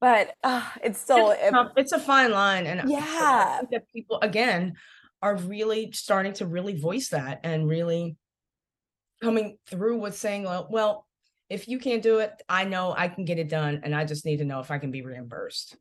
but 0.00 0.34
uh, 0.42 0.68
it's 0.82 1.00
still, 1.00 1.30
it's, 1.30 1.50
tough. 1.50 1.72
It's 1.76 1.92
a 1.92 2.00
fine 2.00 2.32
line, 2.32 2.66
and 2.66 2.88
Yeah. 2.90 3.58
think 3.58 3.70
that 3.70 3.88
people 3.92 4.18
again 4.20 4.74
are 5.22 5.36
really 5.36 5.92
starting 5.92 6.32
to 6.34 6.46
really 6.46 6.76
voice 6.78 7.08
that 7.10 7.40
and 7.44 7.68
really 7.68 8.16
coming 9.22 9.58
through 9.66 9.98
with 9.98 10.16
saying, 10.16 10.44
"Well, 10.44 10.68
well, 10.70 11.06
if 11.48 11.68
you 11.68 11.78
can't 11.78 12.02
do 12.02 12.18
it, 12.18 12.42
I 12.48 12.64
know 12.64 12.94
I 12.96 13.08
can 13.08 13.24
get 13.24 13.38
it 13.38 13.48
done, 13.48 13.80
and 13.84 13.94
I 13.94 14.04
just 14.04 14.24
need 14.24 14.38
to 14.38 14.44
know 14.44 14.60
if 14.60 14.70
I 14.70 14.78
can 14.78 14.90
be 14.90 15.02
reimbursed." 15.02 15.76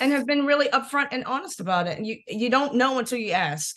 And 0.00 0.10
have 0.12 0.26
been 0.26 0.46
really 0.46 0.68
upfront 0.68 1.08
and 1.12 1.24
honest 1.24 1.60
about 1.60 1.86
it. 1.86 1.98
And 1.98 2.06
you 2.06 2.18
you 2.26 2.50
don't 2.50 2.74
know 2.74 2.98
until 2.98 3.18
you 3.18 3.32
ask. 3.32 3.76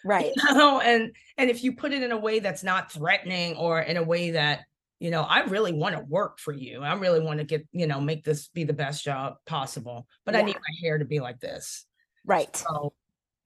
right. 0.04 0.32
you 0.36 0.54
know 0.54 0.80
and 0.80 1.14
and 1.36 1.50
if 1.50 1.64
you 1.64 1.72
put 1.72 1.92
it 1.92 2.04
in 2.04 2.12
a 2.12 2.16
way 2.16 2.38
that's 2.38 2.62
not 2.62 2.92
threatening 2.92 3.56
or 3.56 3.80
in 3.80 3.96
a 3.96 4.02
way 4.02 4.30
that 4.30 4.60
you 5.00 5.10
know 5.10 5.22
i 5.22 5.40
really 5.40 5.72
want 5.72 5.94
to 5.94 6.00
work 6.02 6.38
for 6.38 6.52
you 6.52 6.82
i 6.82 6.94
really 6.94 7.20
want 7.20 7.38
to 7.38 7.44
get 7.44 7.66
you 7.72 7.86
know 7.86 8.00
make 8.00 8.22
this 8.22 8.46
be 8.46 8.62
the 8.62 8.72
best 8.72 9.04
job 9.04 9.34
possible 9.44 10.06
but 10.24 10.36
i 10.36 10.40
need 10.40 10.54
my 10.54 10.74
hair 10.80 10.98
to 10.98 11.04
be 11.04 11.18
like 11.18 11.40
this 11.40 11.84
Right. 12.24 12.54
so 12.56 12.92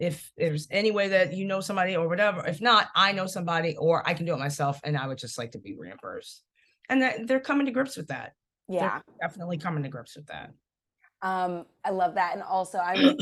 if 0.08 0.32
there's 0.36 0.66
any 0.72 0.90
way 0.90 1.06
that 1.08 1.32
you 1.32 1.44
know 1.44 1.60
somebody 1.60 1.96
or 1.96 2.08
whatever 2.08 2.44
if 2.46 2.60
not 2.60 2.88
i 2.96 3.12
know 3.12 3.26
somebody 3.26 3.76
or 3.78 4.02
i 4.08 4.12
can 4.12 4.26
do 4.26 4.34
it 4.34 4.38
myself 4.46 4.80
and 4.84 4.96
i 4.96 5.06
would 5.06 5.16
just 5.18 5.38
like 5.38 5.52
to 5.52 5.58
be 5.60 5.76
reimbursed 5.78 6.42
and 6.88 7.00
that 7.02 7.26
they're 7.28 7.46
coming 7.50 7.66
to 7.66 7.72
grips 7.72 7.96
with 7.96 8.08
that 8.08 8.32
Yeah. 8.68 9.00
they're 9.06 9.28
definitely 9.28 9.58
coming 9.58 9.82
to 9.84 9.88
grips 9.88 10.16
with 10.16 10.26
that 10.26 10.50
Um, 11.22 11.66
I 11.84 11.90
love 11.90 12.14
that. 12.16 12.30
And 12.34 12.42
also 12.42 12.78
I'm 12.78 13.16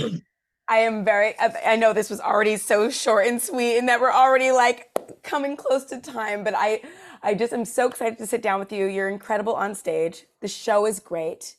I 0.69 0.79
am 0.79 1.05
very 1.05 1.35
I 1.39 1.77
know 1.77 1.93
this 1.93 2.09
was 2.09 2.21
already 2.21 2.57
so 2.57 2.89
short 2.91 3.27
and 3.27 3.43
sweet 3.43 3.77
and 3.79 3.89
that 3.91 4.01
we're 4.01 4.13
already 4.25 4.51
like 4.53 4.89
coming 5.23 5.57
close 5.57 5.85
to 5.87 6.01
time, 6.01 6.45
but 6.45 6.55
I 6.57 6.81
I 7.23 7.35
just 7.35 7.53
am 7.53 7.65
so 7.67 7.89
excited 7.89 8.17
to 8.19 8.27
sit 8.27 8.41
down 8.41 8.59
with 8.61 8.73
you. 8.73 8.87
You're 8.87 9.09
incredible 9.11 9.55
on 9.55 9.75
stage. 9.75 10.25
The 10.41 10.49
show 10.49 10.87
is 10.87 10.99
great. 11.01 11.57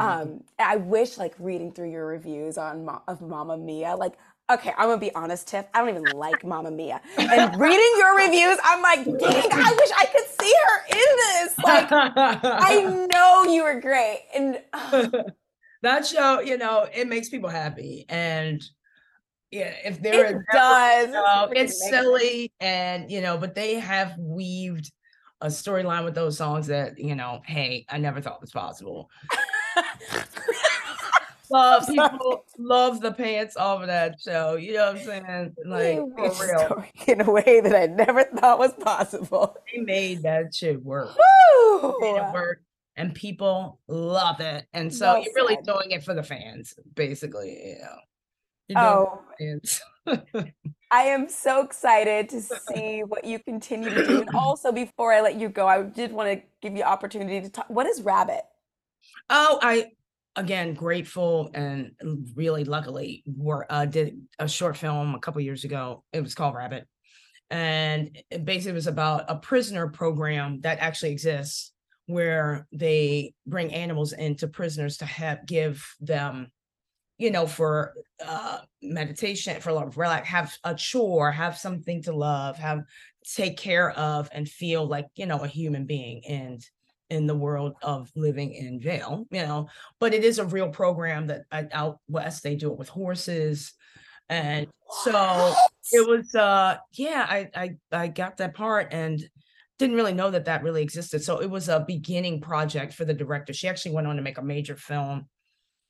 Um, 0.00 0.44
I 0.58 0.76
wish 0.76 1.16
like 1.18 1.34
reading 1.38 1.72
through 1.72 1.90
your 1.90 2.06
reviews 2.06 2.58
on 2.58 2.86
of 3.08 3.20
Mamma 3.22 3.56
Mia, 3.56 3.96
like 3.96 4.14
okay, 4.50 4.72
I'm 4.76 4.88
gonna 4.88 4.98
be 4.98 5.14
honest, 5.14 5.48
Tiff. 5.48 5.66
I 5.74 5.80
don't 5.80 5.90
even 5.90 6.04
like 6.16 6.44
Mamma 6.44 6.70
Mia, 6.70 7.00
and 7.16 7.60
reading 7.60 7.92
your 7.98 8.16
reviews, 8.16 8.58
I'm 8.64 8.82
like, 8.82 9.04
dang, 9.04 9.48
I 9.52 9.76
wish 9.76 9.90
I 9.96 10.06
could 10.06 10.26
see 10.40 10.54
her 10.66 10.86
in 10.90 11.46
this. 11.46 11.58
Like, 11.58 11.88
I 11.90 13.06
know 13.12 13.52
you 13.52 13.64
were 13.64 13.80
great, 13.80 14.24
and 14.34 14.60
that 15.82 16.06
show, 16.06 16.40
you 16.40 16.58
know, 16.58 16.86
it 16.92 17.08
makes 17.08 17.28
people 17.28 17.48
happy. 17.48 18.04
And 18.08 18.62
yeah, 19.50 19.72
if 19.84 20.02
there 20.02 20.26
it 20.26 20.36
is 20.36 20.42
does. 20.52 21.10
no, 21.10 21.24
freaking 21.24 21.52
it's 21.56 21.88
silly 21.88 22.52
and 22.60 23.10
you 23.10 23.20
know, 23.20 23.38
but 23.38 23.54
they 23.54 23.78
have 23.78 24.14
weaved 24.18 24.92
a 25.40 25.46
storyline 25.46 26.04
with 26.04 26.14
those 26.14 26.36
songs 26.36 26.66
that, 26.66 26.98
you 26.98 27.14
know, 27.14 27.40
hey, 27.46 27.86
I 27.88 27.98
never 27.98 28.20
thought 28.20 28.40
was 28.40 28.50
possible. 28.50 29.08
Love 31.50 31.86
people 31.88 32.44
love 32.58 33.00
the 33.00 33.12
pants 33.12 33.56
off 33.56 33.80
of 33.80 33.86
that 33.86 34.20
show. 34.20 34.56
You 34.56 34.74
know 34.74 34.92
what 34.92 35.00
I'm 35.00 35.04
saying? 35.04 35.56
Like 35.64 35.98
for 35.98 36.46
real. 36.46 36.84
in 37.06 37.20
a 37.20 37.30
way 37.30 37.60
that 37.60 37.74
I 37.74 37.86
never 37.86 38.24
thought 38.24 38.58
was 38.58 38.72
possible. 38.74 39.56
They 39.72 39.80
made 39.80 40.22
that 40.22 40.54
shit 40.54 40.82
work. 40.82 41.10
Made 41.82 42.16
it 42.16 42.22
Woo! 42.22 42.32
work. 42.32 42.62
And 42.96 43.14
people 43.14 43.78
love 43.86 44.40
it. 44.40 44.66
And 44.72 44.92
so 44.92 45.12
Well 45.12 45.22
you're 45.22 45.32
really 45.34 45.54
said. 45.54 45.66
doing 45.66 45.90
it 45.92 46.02
for 46.02 46.14
the 46.14 46.22
fans, 46.22 46.74
basically, 46.94 47.50
you 47.50 47.78
know. 47.78 47.96
You're 48.68 48.78
Oh, 48.80 49.20
it 49.38 49.62
for 50.04 50.16
the 50.16 50.22
fans. 50.32 50.52
I 50.90 51.02
am 51.02 51.28
so 51.28 51.62
excited 51.62 52.28
to 52.30 52.40
see 52.40 53.02
what 53.04 53.24
you 53.24 53.38
continue 53.38 53.90
to 53.90 54.06
do. 54.06 54.20
And 54.20 54.30
also, 54.34 54.72
before 54.72 55.12
I 55.12 55.20
let 55.20 55.36
you 55.36 55.48
go, 55.48 55.66
I 55.66 55.82
did 55.82 56.12
want 56.12 56.30
to 56.30 56.42
give 56.62 56.76
you 56.76 56.82
opportunity 56.82 57.40
to 57.40 57.50
talk. 57.50 57.68
What 57.68 57.86
is 57.86 58.02
Rabbit? 58.02 58.42
Oh, 59.28 59.58
I 59.62 59.92
again 60.38 60.72
grateful 60.72 61.50
and 61.52 61.90
really 62.36 62.64
luckily 62.64 63.24
were 63.26 63.66
uh, 63.68 63.84
did 63.84 64.20
a 64.38 64.48
short 64.48 64.76
film 64.76 65.14
a 65.14 65.18
couple 65.18 65.40
years 65.40 65.64
ago. 65.64 66.04
It 66.12 66.22
was 66.22 66.34
called 66.34 66.54
Rabbit, 66.54 66.86
and 67.50 68.16
it 68.30 68.44
basically 68.44 68.72
was 68.72 68.86
about 68.86 69.24
a 69.28 69.36
prisoner 69.36 69.88
program 69.88 70.60
that 70.60 70.78
actually 70.78 71.10
exists 71.10 71.72
where 72.06 72.66
they 72.72 73.34
bring 73.46 73.74
animals 73.74 74.12
into 74.12 74.46
prisoners 74.46 74.98
to 74.98 75.06
have 75.06 75.44
give 75.44 75.84
them 76.00 76.50
you 77.18 77.30
know 77.32 77.46
for 77.46 77.92
uh 78.24 78.58
meditation 78.80 79.60
for 79.60 79.72
love 79.72 79.98
relax 79.98 80.26
have 80.28 80.56
a 80.64 80.74
chore 80.74 81.30
have 81.30 81.58
something 81.58 82.00
to 82.00 82.12
love 82.14 82.56
have 82.56 82.80
take 83.34 83.58
care 83.58 83.90
of 83.90 84.28
and 84.32 84.48
feel 84.48 84.86
like 84.86 85.06
you 85.16 85.26
know 85.26 85.40
a 85.40 85.48
human 85.48 85.84
being 85.84 86.22
and 86.26 86.64
in 87.10 87.26
the 87.26 87.36
world 87.36 87.74
of 87.82 88.10
living 88.14 88.52
in 88.52 88.80
jail, 88.80 89.26
you 89.30 89.42
know. 89.42 89.68
But 90.00 90.14
it 90.14 90.24
is 90.24 90.38
a 90.38 90.44
real 90.44 90.68
program 90.68 91.28
that 91.28 91.44
out 91.72 91.98
west 92.08 92.42
they 92.42 92.56
do 92.56 92.70
it 92.72 92.78
with 92.78 92.88
horses, 92.88 93.72
and 94.28 94.66
so 95.02 95.54
it 95.92 96.06
was. 96.08 96.34
uh 96.34 96.76
Yeah, 96.92 97.26
I 97.28 97.48
I 97.54 97.76
I 97.92 98.08
got 98.08 98.38
that 98.38 98.54
part 98.54 98.88
and 98.92 99.20
didn't 99.78 99.96
really 99.96 100.12
know 100.12 100.30
that 100.30 100.46
that 100.46 100.62
really 100.62 100.82
existed. 100.82 101.22
So 101.22 101.40
it 101.40 101.50
was 101.50 101.68
a 101.68 101.84
beginning 101.86 102.40
project 102.40 102.92
for 102.92 103.04
the 103.04 103.14
director. 103.14 103.52
She 103.52 103.68
actually 103.68 103.92
went 103.92 104.06
on 104.06 104.16
to 104.16 104.22
make 104.22 104.38
a 104.38 104.42
major 104.42 104.76
film 104.76 105.28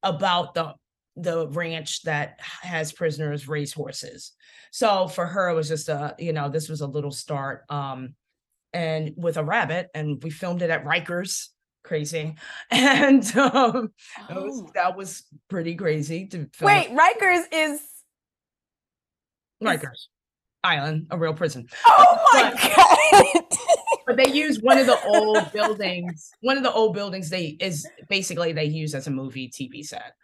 about 0.03 0.55
the 0.55 0.75
the 1.17 1.49
ranch 1.49 2.03
that 2.03 2.39
has 2.41 2.93
prisoners 2.93 3.49
raise 3.49 3.73
horses. 3.73 4.33
So 4.71 5.09
for 5.09 5.27
her, 5.27 5.49
it 5.49 5.55
was 5.55 5.69
just 5.69 5.89
a 5.89 6.15
you 6.19 6.33
know 6.33 6.49
this 6.49 6.69
was 6.69 6.81
a 6.81 6.87
little 6.87 7.11
start. 7.11 7.65
Um, 7.69 8.15
and 8.79 9.13
with 9.17 9.37
a 9.37 9.43
rabbit, 9.43 9.89
and 9.93 10.23
we 10.23 10.31
filmed 10.31 10.63
it 10.63 10.71
at 10.71 10.85
Rikers. 10.85 11.49
Crazy, 11.83 12.37
and 12.71 13.25
um, 13.37 13.91
it 14.31 14.35
was, 14.35 14.63
Oh 14.63 14.71
that 14.75 14.97
was 14.97 15.25
pretty 15.49 15.75
crazy 15.75 16.27
to 16.29 16.49
film. 16.55 16.67
Wait, 16.73 16.91
Rikers 16.91 17.45
is. 17.53 17.81
Rikers 19.63 20.07
Island, 20.63 21.09
a 21.11 21.19
real 21.19 21.35
prison. 21.35 21.67
Oh 21.87 22.29
my 22.33 22.53
god! 22.53 23.43
But 24.07 24.17
they 24.17 24.31
use 24.33 24.61
one 24.61 24.79
of 24.79 24.87
the 24.87 24.99
old 25.07 25.53
buildings. 25.53 26.31
One 26.41 26.57
of 26.57 26.63
the 26.63 26.73
old 26.73 26.95
buildings 26.95 27.31
they 27.31 27.57
is 27.61 27.85
basically 28.09 28.53
they 28.53 28.65
use 28.65 28.95
as 28.95 29.09
a 29.09 29.11
movie 29.11 29.49
TV 29.51 29.85
set. 29.85 30.15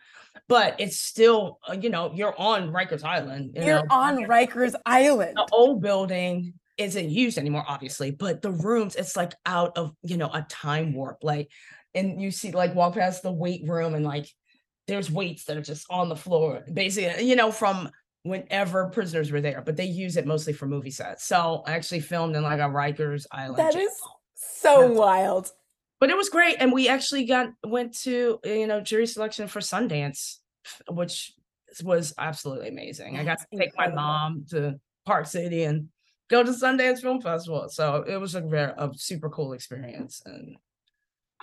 But 0.49 0.77
it's 0.79 0.99
still, 0.99 1.59
uh, 1.69 1.73
you 1.81 1.91
know, 1.91 2.13
you're 2.15 2.39
on 2.39 2.71
Rikers 2.71 3.03
Island. 3.03 3.53
You 3.57 3.65
You're 3.65 3.87
know, 3.87 3.87
on 3.91 4.17
Rikers 4.25 4.75
Island. 4.85 5.37
the 5.37 5.49
old 5.53 5.81
building 5.81 6.55
isn't 6.79 7.11
used 7.11 7.39
anymore, 7.39 7.65
obviously, 7.67 8.11
but 8.11 8.43
the 8.43 8.51
rooms, 8.51 8.97
it's 8.97 9.17
like 9.17 9.33
out 9.47 9.77
of, 9.77 9.93
you 10.03 10.17
know, 10.17 10.31
a 10.33 10.45
time 10.49 10.93
warp. 10.93 11.19
Like, 11.23 11.49
and 11.95 12.21
you 12.21 12.31
see, 12.31 12.51
like, 12.53 12.75
walk 12.75 12.95
past 12.95 13.23
the 13.23 13.33
weight 13.33 13.63
room 13.67 13.95
and 13.95 14.05
like 14.05 14.27
there's 14.87 15.11
weights 15.11 15.45
that 15.45 15.57
are 15.57 15.63
just 15.63 15.87
on 15.91 16.09
the 16.09 16.17
floor, 16.17 16.65
basically, 16.73 17.25
you 17.25 17.37
know, 17.37 17.51
from 17.53 17.89
whenever 18.23 18.89
prisoners 18.89 19.31
were 19.31 19.41
there, 19.41 19.63
but 19.65 19.77
they 19.77 19.85
use 19.85 20.17
it 20.17 20.27
mostly 20.27 20.53
for 20.53 20.67
movie 20.67 20.91
sets. 20.91 21.25
So 21.25 21.63
I 21.67 21.73
actually 21.73 22.01
filmed 22.01 22.35
in 22.37 22.43
like 22.43 22.59
a 22.61 22.65
Rikers 22.65 23.27
Island. 23.31 23.59
That 23.59 23.73
jail. 23.75 23.83
is 23.83 24.01
so 24.35 24.81
Yeah. 24.93 24.99
wild. 24.99 25.53
but 26.01 26.11
it 26.11 26.17
was 26.17 26.29
great. 26.29 26.57
And 26.59 26.73
we 26.73 26.89
actually 26.89 27.25
got 27.25 27.51
went 27.65 27.95
to, 28.01 28.39
you 28.45 28.67
know, 28.67 28.81
jury 28.81 29.07
selection 29.07 29.47
for 29.49 29.61
Sundance, 29.61 30.39
which 30.91 31.33
was 31.83 32.13
absolutely 32.19 32.69
amazing. 32.69 33.17
I 33.17 33.25
got 33.25 33.39
That's 33.39 33.47
to 33.53 33.59
take 33.59 33.77
my 33.77 33.89
mom 33.89 34.45
to 34.51 34.79
Park 35.07 35.27
City 35.27 35.65
and 35.65 35.89
go 36.29 36.43
to 36.43 36.51
Sundance 36.51 37.01
Film 37.01 37.21
Festival. 37.21 37.69
So 37.69 38.05
it 38.07 38.17
was 38.17 38.35
a 38.35 38.41
very 38.41 38.73
a 38.77 38.91
super 38.95 39.29
cool 39.31 39.53
experience. 39.53 40.23
And 40.25 40.57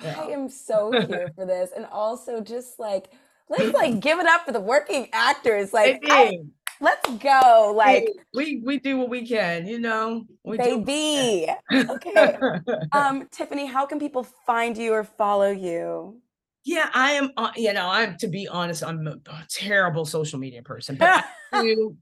Yeah. 0.02 0.20
I 0.20 0.24
am 0.32 0.50
so 0.50 0.92
here 0.92 1.32
for 1.36 1.46
this, 1.46 1.72
and 1.76 1.86
also 1.86 2.42
just 2.42 2.80
like 2.80 3.12
let's 3.50 3.74
like 3.74 4.00
give 4.00 4.20
it 4.20 4.26
up 4.26 4.46
for 4.46 4.52
the 4.52 4.60
working 4.60 5.10
actors. 5.14 5.74
Like, 5.74 6.02
I- 6.10 6.40
let's 6.80 7.08
go. 7.18 7.74
Like, 7.76 8.08
we 8.34 8.62
we 8.66 8.80
do 8.80 8.98
what 8.98 9.10
we 9.10 9.28
can, 9.28 9.68
you 9.68 9.80
know. 9.80 10.26
We 10.44 10.58
do 10.58 10.78
what 10.78 10.80
we 10.80 10.84
baby. 10.86 11.54
Okay. 11.90 12.38
Um, 12.94 13.28
Tiffani, 13.28 13.70
how 13.70 13.86
can 13.86 14.00
people 14.00 14.24
find 14.24 14.78
you 14.78 14.92
or 14.92 15.06
follow 15.06 15.50
you? 15.50 16.20
yeah, 16.66 16.90
I 16.94 17.14
am. 17.14 17.32
Uh, 17.38 17.52
you 17.56 17.72
know, 17.74 17.88
I'm 17.88 18.18
to 18.18 18.28
be 18.28 18.48
honest, 18.48 18.84
I'm 18.84 19.08
a, 19.08 19.12
a 19.12 19.46
terrible 19.50 20.06
social 20.06 20.40
media 20.40 20.62
person, 20.62 20.96
but 20.98 21.24
I 21.54 21.62
do 21.62 21.96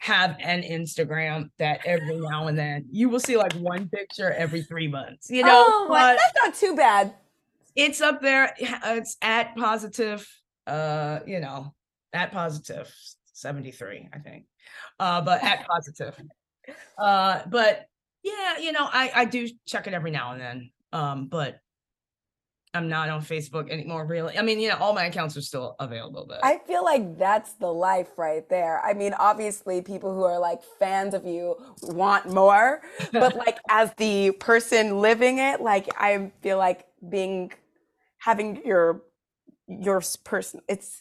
have 0.00 0.34
an 0.40 0.62
Instagram 0.62 1.50
that 1.58 1.80
every 1.84 2.16
now 2.16 2.48
and 2.48 2.58
then 2.58 2.86
you 2.90 3.10
will 3.10 3.20
see 3.20 3.36
like 3.36 3.52
one 3.52 3.86
picture 3.88 4.32
every 4.32 4.62
three 4.62 4.88
months. 4.88 5.28
You 5.30 5.42
know, 5.42 5.64
oh, 5.66 5.86
but 5.88 6.16
that's 6.16 6.44
not 6.44 6.54
too 6.54 6.74
bad. 6.74 7.14
it's 7.76 8.00
up 8.00 8.20
there. 8.22 8.54
It's 8.58 9.16
at 9.22 9.54
positive. 9.56 10.26
Uh, 10.66 11.20
you 11.26 11.40
know, 11.40 11.74
at 12.14 12.32
positive 12.32 12.90
seventy 13.34 13.72
three, 13.72 14.08
I 14.12 14.18
think. 14.18 14.46
Uh, 14.98 15.20
but 15.20 15.44
at 15.44 15.66
positive. 15.70 16.18
Uh, 16.96 17.42
but 17.46 17.86
yeah, 18.22 18.56
you 18.58 18.72
know, 18.72 18.88
I 18.90 19.12
I 19.14 19.24
do 19.26 19.48
check 19.66 19.86
it 19.86 19.92
every 19.92 20.10
now 20.10 20.32
and 20.32 20.40
then. 20.40 20.70
Um, 20.92 21.26
but 21.26 21.60
I'm 22.72 22.88
not 22.88 23.08
on 23.08 23.20
Facebook 23.22 23.68
anymore, 23.68 24.04
really. 24.04 24.38
I 24.38 24.42
mean, 24.42 24.60
you 24.60 24.68
know, 24.68 24.76
all 24.76 24.92
my 24.92 25.06
accounts 25.06 25.36
are 25.36 25.40
still 25.40 25.74
available, 25.80 26.24
but 26.28 26.44
I 26.44 26.58
feel 26.66 26.84
like 26.84 27.18
that's 27.18 27.54
the 27.54 27.72
life 27.72 28.16
right 28.16 28.48
there. 28.48 28.80
I 28.84 28.94
mean, 28.94 29.12
obviously, 29.14 29.82
people 29.82 30.14
who 30.14 30.22
are 30.22 30.38
like 30.38 30.62
fans 30.78 31.12
of 31.12 31.26
you 31.26 31.56
want 31.82 32.32
more, 32.32 32.82
but 33.12 33.34
like 33.34 33.58
as 33.68 33.92
the 33.94 34.30
person 34.32 35.00
living 35.00 35.38
it, 35.38 35.60
like 35.60 35.88
I 35.98 36.30
feel 36.42 36.58
like 36.58 36.86
being 37.08 37.52
having 38.18 38.62
your 38.64 39.02
your 39.66 40.02
person. 40.22 40.60
It's 40.68 41.00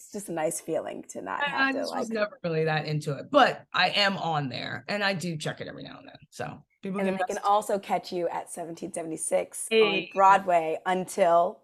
it's 0.00 0.12
just 0.12 0.30
a 0.30 0.32
nice 0.32 0.62
feeling 0.62 1.04
to 1.10 1.20
not 1.20 1.46
I, 1.46 1.68
I 1.68 1.72
to 1.72 1.86
like. 1.86 1.98
was 2.00 2.08
never 2.08 2.38
really 2.42 2.64
that 2.64 2.86
into 2.86 3.12
it. 3.18 3.30
But 3.30 3.66
I 3.74 3.90
am 3.90 4.16
on 4.16 4.48
there 4.48 4.86
and 4.88 5.04
I 5.04 5.12
do 5.12 5.36
check 5.36 5.60
it 5.60 5.68
every 5.68 5.82
now 5.82 5.98
and 5.98 6.08
then. 6.08 6.16
So 6.30 6.58
people 6.82 7.00
And 7.00 7.18
can 7.18 7.26
can 7.26 7.38
also 7.44 7.78
catch 7.78 8.10
you 8.10 8.26
at 8.28 8.48
1776 8.48 9.68
on 9.70 10.06
Broadway 10.14 10.78
until 10.86 11.60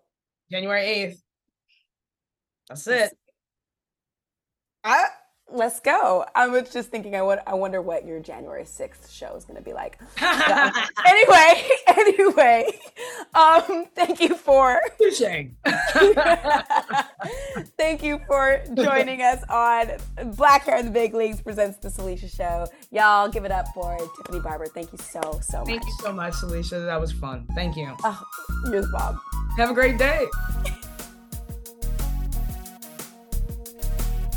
January 0.51 0.83
8th. 0.83 1.19
That's 2.69 2.87
it. 2.89 3.17
I, 4.85 5.07
let's 5.51 5.81
go. 5.81 6.25
I 6.35 6.49
was 6.49 6.73
just 6.73 6.91
thinking, 6.91 7.15
I 7.15 7.23
would, 7.23 7.39
I 7.47 7.55
wonder 7.55 7.81
what 7.81 8.05
your 8.05 8.21
January 8.21 8.65
6th 8.65 9.11
show 9.11 9.35
is 9.37 9.45
going 9.45 9.57
to 9.57 9.63
be 9.63 9.73
like. 9.73 9.99
Um, 10.21 10.73
anyway, 11.07 11.69
anyway, 11.87 12.81
um, 13.35 13.87
thank 13.95 14.21
you 14.21 14.35
for 14.37 14.81
thank 17.77 18.03
you 18.03 18.21
for 18.27 18.63
joining 18.75 19.23
us 19.23 19.43
on 19.49 19.93
Black 20.35 20.65
Hair 20.65 20.79
in 20.79 20.87
the 20.87 20.91
Big 20.91 21.15
Leagues 21.15 21.41
presents 21.41 21.79
the 21.79 21.89
Salisha 21.89 22.35
Show. 22.35 22.67
Y'all 22.91 23.29
give 23.29 23.45
it 23.45 23.53
up 23.53 23.67
for 23.75 23.97
Tiffani 23.97 24.43
Barbour. 24.43 24.67
Thank 24.67 24.93
you 24.93 24.99
so 24.99 25.21
so 25.43 25.59
much. 25.59 25.69
Thank 25.69 25.85
you 25.85 25.95
so 26.01 26.13
much, 26.13 26.35
Salisha. 26.35 26.85
That 26.85 27.01
was 27.01 27.13
fun. 27.13 27.47
Thank 27.55 27.77
you. 27.77 27.95
Oh, 28.05 28.23
you're 28.71 28.83
the 28.83 28.89
bomb. 28.89 29.21
Have 29.57 29.71
a 29.71 29.75
great 29.75 29.99
day. 29.99 30.27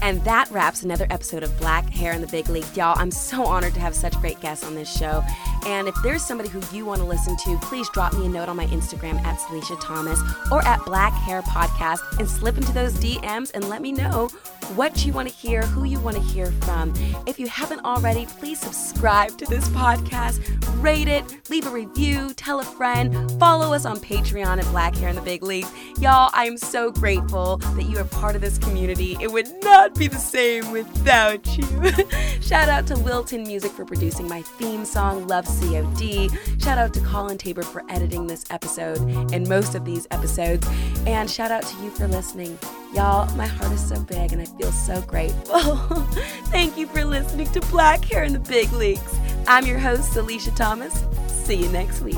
And 0.01 0.23
that 0.23 0.49
wraps 0.49 0.83
another 0.83 1.07
episode 1.09 1.43
of 1.43 1.57
Black 1.57 1.89
Hair 1.89 2.13
in 2.13 2.21
the 2.21 2.27
Big 2.27 2.49
League. 2.49 2.65
Y'all, 2.75 2.97
I'm 2.97 3.11
so 3.11 3.45
honored 3.45 3.73
to 3.73 3.79
have 3.79 3.95
such 3.95 4.13
great 4.21 4.39
guests 4.39 4.65
on 4.65 4.75
this 4.75 4.91
show. 4.91 5.23
And 5.65 5.87
if 5.87 5.95
there's 6.03 6.23
somebody 6.23 6.49
who 6.49 6.61
you 6.75 6.85
want 6.85 7.01
to 7.01 7.07
listen 7.07 7.35
to, 7.37 7.57
please 7.59 7.89
drop 7.89 8.13
me 8.13 8.25
a 8.25 8.29
note 8.29 8.49
on 8.49 8.55
my 8.55 8.65
Instagram 8.67 9.21
at 9.23 9.37
Salisha 9.39 9.79
Thomas 9.81 10.21
or 10.51 10.65
at 10.65 10.83
Black 10.85 11.13
Hair 11.13 11.41
Podcast 11.43 11.99
and 12.17 12.29
slip 12.29 12.57
into 12.57 12.71
those 12.71 12.93
DMs 12.93 13.51
and 13.53 13.67
let 13.67 13.81
me 13.81 13.91
know 13.91 14.29
what 14.75 15.05
you 15.05 15.13
want 15.13 15.27
to 15.27 15.33
hear, 15.33 15.61
who 15.63 15.83
you 15.83 15.99
want 15.99 16.15
to 16.15 16.21
hear 16.21 16.47
from. 16.63 16.93
If 17.25 17.39
you 17.39 17.47
haven't 17.47 17.83
already, 17.85 18.25
please 18.25 18.59
subscribe 18.59 19.37
to 19.37 19.45
this 19.45 19.67
podcast, 19.69 20.39
rate 20.81 21.07
it, 21.07 21.49
leave 21.49 21.67
a 21.67 21.69
review, 21.69 22.33
tell 22.35 22.59
a 22.59 22.63
friend, 22.63 23.31
follow 23.39 23.73
us 23.73 23.85
on 23.85 23.97
Patreon 23.97 24.59
at 24.59 24.65
Black 24.65 24.95
Hair 24.95 25.09
in 25.09 25.15
the 25.15 25.21
Big 25.21 25.43
Leagues. 25.43 25.71
Y'all, 25.99 26.29
I 26.33 26.45
am 26.45 26.57
so 26.57 26.91
grateful 26.91 27.57
that 27.57 27.83
you 27.83 27.97
are 27.97 28.03
part 28.03 28.35
of 28.35 28.41
this 28.41 28.57
community. 28.57 29.17
It 29.19 29.31
would 29.31 29.49
not 29.63 29.95
be 29.95 30.07
the 30.07 30.17
same 30.17 30.71
without 30.71 31.45
you. 31.57 31.91
Shout 32.41 32.69
out 32.69 32.87
to 32.87 32.95
Wilton 32.99 33.43
Music 33.43 33.71
for 33.71 33.85
producing 33.85 34.27
my 34.27 34.41
theme 34.41 34.85
song, 34.85 35.27
Love 35.27 35.45
COD. 35.45 36.29
Shout 36.61 36.77
out 36.77 36.93
to 36.93 37.01
Colin 37.01 37.37
Tabor 37.37 37.63
for 37.63 37.83
editing 37.89 38.27
this 38.27 38.45
episode 38.49 38.99
and 39.33 39.47
most 39.47 39.75
of 39.75 39.85
these 39.85 40.07
episodes. 40.11 40.67
And 41.05 41.29
shout 41.29 41.51
out 41.51 41.63
to 41.63 41.83
you 41.83 41.89
for 41.91 42.07
listening. 42.07 42.57
Y'all, 42.93 43.33
my 43.35 43.45
heart 43.45 43.71
is 43.71 43.87
so 43.87 43.99
big 44.01 44.33
and 44.33 44.41
I 44.41 44.45
feel 44.45 44.71
so 44.71 45.01
grateful. 45.01 45.59
Thank 46.49 46.77
you 46.77 46.87
for 46.87 47.05
listening 47.05 47.51
to 47.51 47.61
Black 47.67 48.03
Hair 48.03 48.23
in 48.23 48.33
the 48.33 48.39
Big 48.39 48.71
Leagues. 48.73 49.15
I'm 49.47 49.65
your 49.65 49.79
host, 49.79 50.11
Salisha 50.13 50.55
Thomas. 50.55 51.03
See 51.27 51.55
you 51.55 51.69
next 51.69 52.01
week. 52.01 52.17